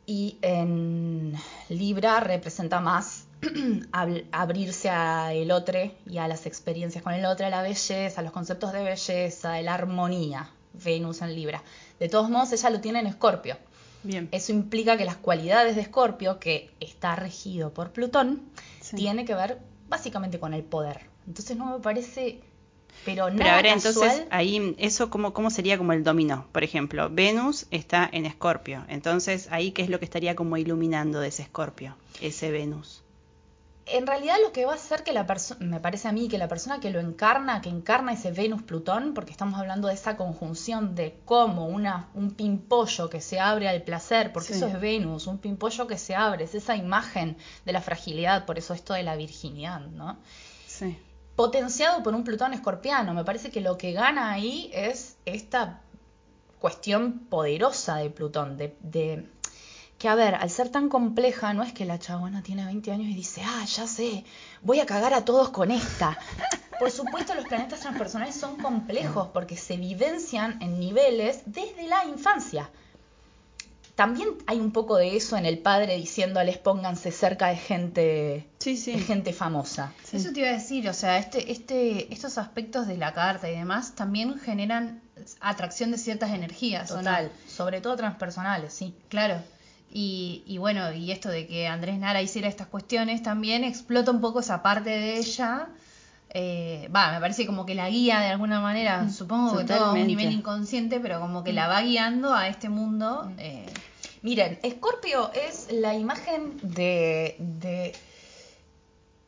y 0.07 0.39
en 0.43 1.35
Libra 1.69 2.21
representa 2.21 2.79
más 2.81 3.25
abrirse 4.33 4.89
a 4.91 5.33
el 5.33 5.51
otro 5.51 5.79
y 6.07 6.19
a 6.19 6.29
las 6.29 6.47
experiencias 6.47 7.03
con 7.03 7.13
el 7.15 7.25
otro, 7.25 7.47
a 7.47 7.51
la 7.51 7.63
belleza, 7.63 8.21
a 8.21 8.25
los 8.25 8.33
conceptos 8.33 8.73
de 8.73 8.83
belleza, 8.83 9.55
a 9.55 9.63
la 9.63 9.75
armonía. 9.75 10.51
Venus 10.73 11.23
en 11.23 11.35
Libra. 11.35 11.63
De 11.99 12.09
todos 12.09 12.31
modos, 12.31 12.53
ella 12.53 12.71
lo 12.71 12.81
tiene 12.81 13.01
en 13.01 13.07
Escorpio. 13.07 13.57
Bien. 14.05 14.29
Eso 14.31 14.53
implica 14.53 14.97
que 14.97 15.05
las 15.05 15.17
cualidades 15.17 15.75
de 15.75 15.83
Escorpio, 15.83 16.39
que 16.39 16.71
está 16.79 17.17
regido 17.17 17.73
por 17.75 17.91
Plutón, 17.91 18.43
Sí. 18.81 18.95
tiene 18.97 19.25
que 19.25 19.35
ver 19.35 19.59
básicamente 19.89 20.39
con 20.39 20.55
el 20.55 20.63
poder. 20.63 21.01
Entonces 21.27 21.57
no 21.57 21.67
me 21.67 21.81
parece, 21.81 22.41
pero 23.05 23.25
Pero 23.27 23.37
nada 23.39 23.59
a 23.59 23.63
ver, 23.63 23.73
casual. 23.75 23.95
entonces, 24.09 24.27
ahí, 24.31 24.75
¿eso 24.79 25.11
cómo, 25.11 25.33
cómo 25.33 25.51
sería 25.51 25.77
como 25.79 25.93
el 25.93 26.05
dominó? 26.05 26.47
Por 26.53 26.63
ejemplo, 26.63 27.09
Venus 27.11 27.67
está 27.73 28.09
en 28.13 28.25
Escorpio. 28.25 28.85
Entonces, 28.89 29.49
ahí, 29.51 29.73
¿qué 29.73 29.83
es 29.83 29.89
lo 29.89 29.99
que 29.99 30.05
estaría 30.05 30.37
como 30.37 30.57
iluminando 30.57 31.19
de 31.21 31.29
ese 31.29 31.43
Escorpio? 31.43 31.97
Ese 32.21 32.51
Venus. 32.53 33.03
En 33.91 34.07
realidad 34.07 34.37
lo 34.43 34.53
que 34.53 34.65
va 34.67 34.73
a 34.73 34.77
hacer 34.77 35.03
que 35.03 35.13
la 35.13 35.27
persona, 35.27 35.65
me 35.65 35.81
parece 35.81 36.09
a 36.09 36.13
mí, 36.13 36.29
que 36.29 36.39
la 36.39 36.49
persona 36.49 36.79
que 36.81 36.91
lo 36.91 37.01
encarna, 37.01 37.61
que 37.61 37.69
encarna 37.69 38.13
ese 38.13 38.31
Venus-Plutón, 38.33 39.15
porque 39.15 39.31
estamos 39.33 39.59
hablando 39.59 39.89
de 39.89 39.95
esa 39.95 40.17
conjunción 40.17 40.95
de 40.95 41.21
cómo 41.25 41.67
una, 41.67 42.09
un 42.15 42.33
pimpollo 42.33 43.09
que 43.09 43.21
se 43.21 43.41
abre 43.41 43.69
al 43.69 43.83
placer, 43.83 44.33
porque 44.33 44.49
Sí. 44.49 44.55
eso 44.55 44.67
es 44.67 44.81
Venus, 44.81 45.27
un 45.27 45.39
pimpollo 45.39 45.87
que 45.87 45.97
se 45.99 46.15
abre, 46.15 46.45
es 46.45 46.55
esa 46.55 46.77
imagen 46.77 47.37
de 47.65 47.73
la 47.73 47.81
fragilidad, 47.81 48.45
por 48.47 48.59
eso 48.59 48.75
esto 48.75 48.95
de 48.95 49.03
la 49.03 49.17
virginidad, 49.17 49.81
¿no? 49.81 50.19
Sí. 50.67 50.97
potenciado 51.35 52.03
por 52.03 52.15
un 52.17 52.25
Plutón 52.25 52.53
escorpiano. 52.53 53.15
Me 53.15 53.25
parece 53.25 53.51
que 53.51 53.61
lo 53.61 53.79
que 53.79 53.93
gana 53.93 54.33
ahí 54.33 54.71
es 54.75 55.17
esta 55.25 55.83
cuestión 56.59 57.21
poderosa 57.31 57.97
de 57.99 58.11
Plutón, 58.11 58.57
de, 58.57 58.77
de- 58.81 59.29
que 59.99 60.09
a 60.09 60.15
ver, 60.15 60.37
al 60.37 60.49
ser 60.49 60.69
tan 60.69 60.89
compleja, 60.89 61.53
no 61.55 61.63
es 61.65 61.73
que 61.73 61.85
la 61.85 61.99
chabona 61.99 62.43
tiene 62.43 62.65
20 62.65 62.93
años 62.93 63.09
y 63.09 63.15
dice, 63.15 63.43
ah, 63.45 63.65
ya 63.65 63.87
sé, 63.87 64.25
voy 64.63 64.79
a 64.81 64.87
cagar 64.87 65.13
a 65.13 65.25
todos 65.25 65.51
con 65.51 65.71
esta. 65.73 66.17
Por 66.79 66.93
supuesto, 66.93 67.35
los 67.35 67.47
planetas 67.47 67.81
transpersonales 67.81 68.37
son 68.37 68.57
complejos 68.57 69.29
porque 69.35 69.57
se 69.57 69.77
vivencian 69.77 70.63
en 70.63 70.79
niveles 70.79 71.43
desde 71.47 71.89
la 71.89 72.05
infancia. 72.05 72.71
También 73.97 74.29
hay 74.47 74.61
un 74.61 74.71
poco 74.71 74.97
de 74.97 75.17
eso 75.17 75.37
en 75.37 75.45
el 75.45 75.59
padre 75.59 75.97
diciéndoles 75.97 76.57
pónganse 76.57 77.11
cerca 77.11 77.49
de 77.49 77.57
gente, 77.57 78.49
Sí, 78.61 78.77
sí. 78.77 78.93
de 78.93 79.01
gente 79.01 79.33
famosa. 79.33 79.93
Sí. 80.05 80.19
Eso 80.19 80.33
te 80.33 80.39
iba 80.39 80.51
a 80.51 80.53
decir, 80.53 80.89
o 80.89 80.95
sea, 80.95 81.19
este, 81.19 81.51
este, 81.51 82.15
estos 82.15 82.39
aspectos 82.39 82.87
de 82.87 82.97
la 82.97 83.13
carta 83.13 83.51
y 83.51 83.57
demás 83.57 83.97
también 83.97 84.39
generan 84.39 85.03
atracción 85.41 85.91
de 85.91 85.99
ciertas 85.99 86.31
energías. 86.31 86.91
Total, 86.91 87.33
sobre 87.49 87.81
todo 87.81 87.97
transpersonales, 87.97 88.73
sí. 88.73 88.95
Claro. 89.09 89.43
Y, 89.93 90.43
y 90.47 90.59
bueno, 90.59 90.93
y 90.93 91.11
esto 91.13 91.29
de 91.31 91.47
que 91.47 91.67
Andrés 91.67 91.99
Nara 91.99 92.21
hiciera 92.21 92.49
estas 92.49 92.67
cuestiones 92.67 93.23
también 93.23 93.65
explota 93.65 94.11
un 94.11 94.21
poco 94.21 94.41
esa 94.41 94.63
parte 94.63 94.91
de 94.91 95.19
ella. 95.19 95.69
Eh, 96.31 96.91
Va, 96.95 97.13
me 97.13 97.21
parece 97.21 97.47
como 97.47 97.65
que 97.65 97.75
la 97.75 97.89
guía 97.89 98.21
de 98.21 98.27
alguna 98.27 98.61
manera, 98.61 99.09
supongo 99.09 99.57
que 99.57 99.65
todo 99.65 99.87
a 99.87 99.93
un 99.93 100.07
nivel 100.07 100.31
inconsciente, 100.31 101.01
pero 101.01 101.21
como 101.21 101.43
que 101.43 101.55
la 101.55 101.69
va 101.69 101.81
guiando 101.81 102.35
a 102.35 102.49
este 102.49 102.69
mundo. 102.69 103.33
eh, 103.39 103.65
Miren, 104.21 104.59
Escorpio 104.63 105.31
es 105.33 105.69
la 105.73 105.95
imagen 105.95 106.59
de, 106.63 107.37
de 107.39 107.95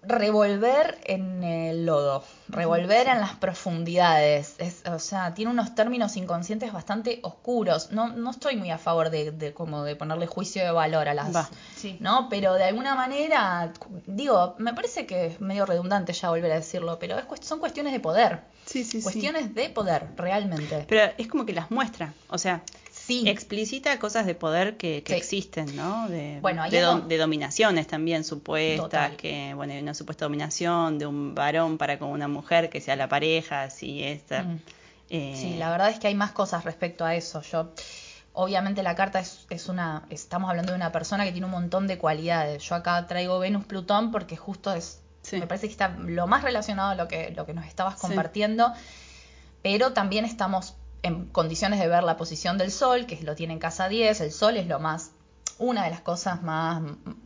revolver 0.03 0.99
en 1.05 1.43
el 1.45 1.85
lodo, 1.87 2.25
revolver 2.49 3.07
en 3.09 3.21
las 3.21 3.35
profundidades. 3.35 4.55
Es, 4.59 4.83
o 4.87 4.99
sea, 4.99 5.35
tiene 5.35 5.51
unos 5.51 5.75
términos 5.75 6.17
inconscientes 6.17 6.73
bastante 6.73 7.21
oscuros. 7.23 7.93
No, 7.93 8.09
no 8.09 8.31
estoy 8.31 8.57
muy 8.57 8.71
a 8.71 8.79
favor 8.79 9.11
de, 9.11 9.31
de 9.31 9.53
como 9.53 9.85
de 9.85 9.97
ponerle 9.97 10.27
juicio 10.27 10.65
de 10.65 10.71
valor 10.71 11.09
a 11.09 11.15
las, 11.15 11.35
Va. 11.35 11.49
sí. 11.77 11.97
¿no? 12.01 12.29
Pero 12.29 12.55
de 12.55 12.65
alguna 12.65 12.95
manera, 12.95 13.73
digo, 14.07 14.55
me 14.59 14.73
parece 14.75 15.07
que 15.07 15.27
es 15.27 15.41
medio 15.41 15.67
redundante 15.67 16.13
ya 16.13 16.31
volver 16.31 16.53
a 16.53 16.57
decirlo, 16.57 16.99
pero 16.99 17.19
es 17.19 17.25
son 17.47 17.59
cuestiones 17.59 17.93
de 17.93 18.01
poder, 18.01 18.41
Sí, 18.67 18.85
sí, 18.85 18.99
sí. 18.99 19.03
cuestiones 19.03 19.55
de 19.55 19.69
poder, 19.71 20.09
realmente. 20.17 20.85
Pero 20.89 21.13
es 21.19 21.27
como 21.29 21.45
que 21.45 21.53
las 21.53 21.71
muestra. 21.71 22.13
O 22.29 22.39
sea, 22.39 22.63
Sí. 23.11 23.29
explicita 23.29 23.99
cosas 23.99 24.27
de 24.27 24.35
poder 24.35 24.77
que, 24.77 25.03
que 25.03 25.15
Sí. 25.15 25.19
existen, 25.19 25.75
¿no? 25.77 26.09
De, 26.09 26.39
Bueno, 26.41 26.63
dominaciones 27.19 27.87
también 27.87 28.25
supuestas, 28.25 28.85
Total. 28.85 29.17
que, 29.17 29.53
bueno, 29.55 29.73
hay 29.73 29.81
una 29.81 29.95
supuesta 29.95 30.25
dominación 30.25 30.99
de 30.99 31.07
un 31.07 31.35
varón 31.35 31.77
para 31.79 31.99
con 31.99 32.11
una 32.11 32.29
mujer 32.29 32.71
que 32.71 32.81
sea 32.81 32.97
la 32.97 33.09
pareja, 33.09 33.63
así 33.63 34.03
esta. 34.03 34.43
Mm. 34.45 34.61
eh, 35.11 35.35
Sí, 35.37 35.57
la 35.59 35.71
verdad 35.71 35.91
es 35.91 35.99
que 35.99 36.07
hay 36.09 36.15
más 36.15 36.33
cosas 36.33 36.65
respecto 36.65 37.05
a 37.05 37.15
eso. 37.15 37.43
Yo, 37.43 37.71
obviamente 38.33 38.83
la 38.83 38.95
carta 38.95 39.19
es, 39.21 39.47
es 39.51 39.69
una, 39.69 40.05
estamos 40.11 40.49
hablando 40.49 40.73
de 40.73 40.77
una 40.77 40.93
persona 40.93 41.25
que 41.25 41.33
tiene 41.33 41.47
un 41.47 41.53
montón 41.53 41.87
de 41.89 41.99
cualidades. 41.99 42.63
Yo 42.63 42.77
acá 42.77 43.07
traigo 43.09 43.39
Venus 43.41 43.65
Plutón 43.65 44.13
porque 44.13 44.37
justo 44.37 44.73
es, 44.73 45.01
Sí. 45.23 45.37
me 45.39 45.47
parece 45.47 45.67
que 45.67 45.73
está 45.73 45.89
lo 45.99 46.27
más 46.27 46.43
relacionado 46.43 46.91
a 46.91 46.95
lo 46.95 47.07
que, 47.07 47.33
lo 47.37 47.45
que 47.45 47.53
nos 47.53 47.67
estabas 47.67 47.95
Sí. 47.97 48.01
compartiendo, 48.01 48.73
pero 49.63 49.93
también 49.93 50.25
estamos 50.25 50.75
en 51.03 51.27
condiciones 51.27 51.79
de 51.81 51.89
ver 51.89 52.03
la 52.03 52.17
posición 52.17 52.59
del 52.59 52.71
Sol, 52.71 53.07
que 53.07 53.21
lo 53.23 53.35
tiene 53.35 53.53
en 53.55 53.59
casa 53.59 53.89
10. 53.89 54.21
El 54.21 54.33
Sol 54.33 54.57
es 54.57 54.67
lo 54.67 54.79
más, 54.79 55.13
una 55.59 55.85
de 55.85 55.91
las 55.91 56.01
cosas 56.01 56.43
más 56.43 56.83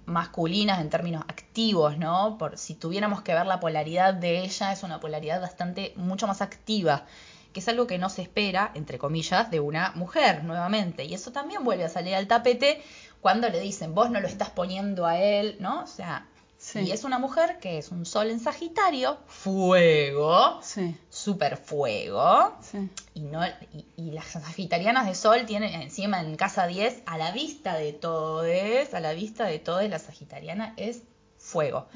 masculinas 0.07 0.81
en 0.81 0.91
términos 0.91 1.23
activos, 1.29 1.99
¿no? 1.99 2.37
Por 2.39 2.59
si 2.59 2.75
tuviéramos 2.75 3.23
que 3.23 3.35
ver 3.35 3.47
la 3.47 3.61
polaridad 3.61 4.15
de 4.15 4.41
ella, 4.41 4.73
es 4.73 4.83
una 4.83 5.01
polaridad 5.01 5.41
bastante, 5.41 5.93
mucho 5.97 6.27
más 6.27 6.41
activa 6.43 7.07
que 7.53 7.61
es 7.61 7.69
algo 7.69 7.87
que 7.87 7.99
no 7.99 8.09
se 8.11 8.21
espera, 8.21 8.73
entre 8.75 8.99
comillas, 8.99 9.49
de 9.49 9.61
una 9.61 9.93
mujer 9.95 10.43
nuevamente. 10.43 11.05
Y 11.05 11.15
eso 11.15 11.31
también 11.31 11.63
vuelve 11.63 11.85
a 11.85 11.89
salir 11.89 12.17
al 12.17 12.27
tapete 12.27 12.83
cuando 13.21 13.49
le 13.49 13.61
dicen, 13.61 13.95
vos 13.95 14.11
no 14.11 14.19
lo 14.19 14.27
estás 14.27 14.51
poniendo 14.51 15.07
a 15.07 15.21
él, 15.21 15.57
¿no? 15.61 15.85
O 15.85 15.87
sea, 15.87 16.27
Sí. 16.59 16.81
y 16.81 16.91
es 16.91 17.05
una 17.05 17.21
mujer 17.21 17.59
que 17.61 17.79
es 17.79 17.91
un 17.91 18.07
sol 18.07 18.31
en 18.31 18.41
Sagitario, 18.41 19.19
fuego, 19.27 20.59
Sí, 20.63 20.97
super 21.25 21.57
fuego, 21.57 22.53
sí. 22.61 22.91
y, 23.15 23.21
no, 23.21 23.41
y, 23.47 23.87
y 23.97 24.11
las 24.11 24.27
sagitarianas 24.27 25.07
de 25.07 25.15
sol 25.15 25.47
tienen 25.47 25.81
encima 25.81 26.21
en 26.21 26.37
casa 26.37 26.67
10, 26.67 27.03
a 27.07 27.17
la 27.19 27.33
vista 27.33 27.75
de 27.77 27.93
todos, 27.93 28.47
a 28.93 29.01
la 29.01 29.13
vista 29.15 29.45
de 29.47 29.59
todos, 29.59 29.89
la 29.89 29.99
sagitariana 29.99 30.75
es 30.77 31.03
fuego. 31.39 31.89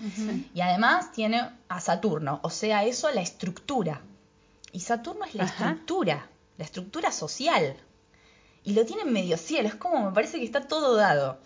Y 0.54 0.60
además 0.60 1.12
tiene 1.12 1.42
a 1.68 1.80
Saturno, 1.80 2.40
o 2.42 2.50
sea, 2.50 2.84
eso 2.84 3.10
la 3.10 3.20
estructura. 3.22 4.00
Y 4.72 4.80
Saturno 4.80 5.24
es 5.24 5.34
la 5.34 5.44
Ajá. 5.44 5.64
estructura, 5.64 6.28
la 6.58 6.64
estructura 6.64 7.12
social. 7.12 7.76
Y 8.64 8.74
lo 8.74 8.84
tienen 8.84 9.12
medio 9.12 9.36
cielo, 9.38 9.68
es 9.68 9.74
como 9.74 10.04
me 10.06 10.12
parece 10.12 10.38
que 10.38 10.44
está 10.44 10.66
todo 10.66 10.96
dado. 10.96 11.38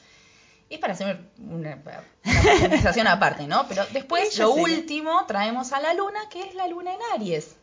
Es 0.68 0.78
para 0.78 0.94
hacer 0.94 1.20
una, 1.38 1.82
una 2.96 3.12
aparte, 3.12 3.46
¿no? 3.46 3.66
Pero 3.68 3.84
después, 3.92 4.36
lo 4.38 4.54
sí. 4.54 4.60
último, 4.60 5.24
traemos 5.26 5.72
a 5.72 5.80
la 5.80 5.94
luna, 5.94 6.18
que 6.30 6.40
es 6.42 6.54
la 6.54 6.66
luna 6.66 6.92
en 6.94 7.00
Aries. 7.14 7.56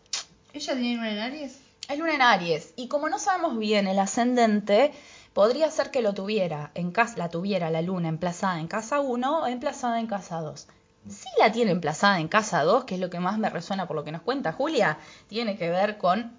¿Ella 0.53 0.73
tiene 0.73 0.97
una 0.97 1.11
en 1.11 1.19
Aries? 1.19 1.59
Es 1.87 1.97
luna 1.97 2.15
en 2.15 2.21
Aries. 2.21 2.73
Y 2.75 2.87
como 2.87 3.09
no 3.09 3.19
sabemos 3.19 3.57
bien 3.57 3.87
el 3.87 3.99
ascendente, 3.99 4.91
podría 5.33 5.69
ser 5.69 5.91
que 5.91 6.01
lo 6.01 6.13
tuviera 6.13 6.71
en 6.73 6.91
casa, 6.91 7.17
la 7.17 7.29
tuviera 7.29 7.69
la 7.69 7.81
luna 7.81 8.09
emplazada 8.09 8.59
en 8.59 8.67
casa 8.67 8.99
1 8.99 9.43
o 9.43 9.47
emplazada 9.47 9.99
en 9.99 10.07
casa 10.07 10.41
2. 10.41 10.67
Si 11.07 11.29
la 11.39 11.51
tiene 11.51 11.71
emplazada 11.71 12.19
en 12.19 12.27
casa 12.27 12.63
2, 12.63 12.83
que 12.83 12.95
es 12.95 13.01
lo 13.01 13.09
que 13.09 13.19
más 13.19 13.37
me 13.37 13.49
resuena 13.49 13.87
por 13.87 13.95
lo 13.95 14.03
que 14.03 14.11
nos 14.11 14.21
cuenta 14.21 14.51
Julia, 14.51 14.97
tiene 15.27 15.55
que 15.57 15.69
ver 15.69 15.97
con 15.97 16.37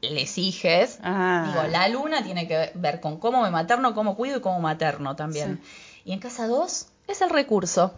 les 0.00 0.38
hijes. 0.38 0.98
Ah. 1.02 1.44
Digo, 1.46 1.68
la 1.68 1.88
luna 1.88 2.22
tiene 2.22 2.48
que 2.48 2.72
ver 2.74 3.00
con 3.00 3.18
cómo 3.18 3.42
me 3.42 3.50
materno, 3.50 3.94
cómo 3.94 4.16
cuido 4.16 4.38
y 4.38 4.40
cómo 4.40 4.60
materno 4.60 5.16
también. 5.16 5.60
Y 6.04 6.12
en 6.12 6.18
casa 6.18 6.46
2 6.46 6.86
es 7.08 7.20
el 7.20 7.30
recurso. 7.30 7.94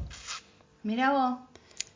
Mirá 0.83 1.11
vos. 1.11 1.52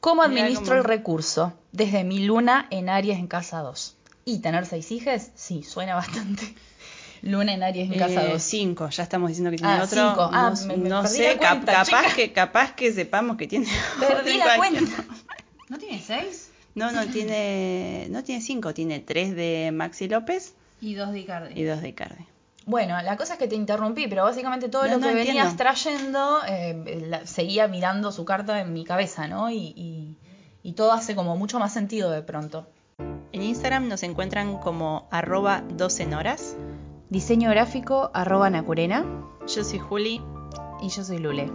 ¿Cómo 0.06 0.22
administro 0.22 0.66
cómo- 0.66 0.78
el 0.78 0.84
recurso? 0.84 1.52
Desde 1.72 2.04
mi 2.04 2.24
luna 2.24 2.68
en 2.70 2.88
Aries 2.88 3.18
en 3.18 3.26
casa 3.26 3.58
2. 3.58 3.96
¿Y 4.24 4.38
tener 4.38 4.64
seis 4.64 4.92
hijes? 4.92 5.32
Sí, 5.34 5.64
suena 5.64 5.96
bastante. 5.96 6.54
Luna 7.22 7.54
en 7.54 7.64
Aries 7.64 7.90
en 7.90 7.98
casa 7.98 8.22
Eh, 8.24 8.28
2. 8.34 8.40
cinco, 8.40 8.88
ya 8.88 9.02
estamos 9.02 9.30
diciendo 9.30 9.50
que 9.50 9.56
tiene 9.56 9.72
Ah, 9.72 9.82
otro. 9.82 10.08
cinco. 10.08 10.30
Ah, 10.32 10.54
no 10.60 10.66
me- 10.68 10.76
me 10.76 10.88
no 10.88 11.02
perdí 11.02 11.16
sé, 11.16 11.24
la 11.34 11.38
cap- 11.40 11.56
cuenta, 11.64 11.72
capaz, 11.84 12.14
que, 12.14 12.32
capaz 12.32 12.72
que 12.76 12.92
sepamos 12.92 13.36
que 13.36 13.48
tiene. 13.48 13.66
Perdí 13.98 14.38
la 14.38 14.56
cuenta. 14.56 14.80
¿No 15.68 15.76
tiene 15.78 16.00
seis? 16.00 16.50
No, 16.76 16.92
no 16.92 17.08
tiene, 17.08 18.06
no 18.10 18.22
tiene 18.22 18.42
cinco, 18.42 18.72
tiene 18.74 19.00
tres 19.00 19.34
de 19.34 19.70
Maxi 19.74 20.06
López 20.08 20.54
Y 20.80 20.94
dos 20.94 21.10
de 21.10 21.18
Icardi. 21.18 21.60
y 21.60 21.64
dos 21.64 21.82
de 21.82 21.88
Icardi. 21.88 22.24
Bueno, 22.66 23.00
la 23.00 23.16
cosa 23.16 23.34
es 23.34 23.38
que 23.38 23.46
te 23.48 23.54
interrumpí, 23.54 24.08
pero 24.08 24.24
básicamente 24.24 24.68
todo 24.68 24.84
No, 24.86 24.92
lo 24.92 24.98
no 24.98 25.06
que 25.08 25.14
venías 25.14 25.52
entiendo. 25.52 25.56
trayendo, 25.56 26.38
eh, 26.48 27.04
la- 27.08 27.24
seguía 27.26 27.68
mirando 27.68 28.10
su 28.12 28.24
carta 28.24 28.60
en 28.60 28.72
mi 28.72 28.84
cabeza, 28.84 29.28
¿no? 29.28 29.50
Y, 29.50 29.72
y- 29.76 30.16
y 30.64 30.72
todo 30.72 30.92
hace 30.92 31.14
como 31.14 31.36
mucho 31.36 31.60
más 31.60 31.72
sentido 31.72 32.10
de 32.10 32.22
pronto. 32.22 32.66
En 33.32 33.42
Instagram 33.42 33.86
nos 33.88 34.02
encuentran 34.02 34.58
como 34.58 35.06
arroba 35.12 35.62
12 35.74 36.12
horas. 36.14 36.56
Diseño 37.08 37.50
gráfico, 37.50 38.10
arroba 38.14 38.50
Nacurena. 38.50 39.04
Yo 39.46 39.62
soy 39.62 39.78
Juli. 39.78 40.20
Y 40.82 40.88
yo 40.88 41.04
soy 41.04 41.18
Lule. 41.18 41.50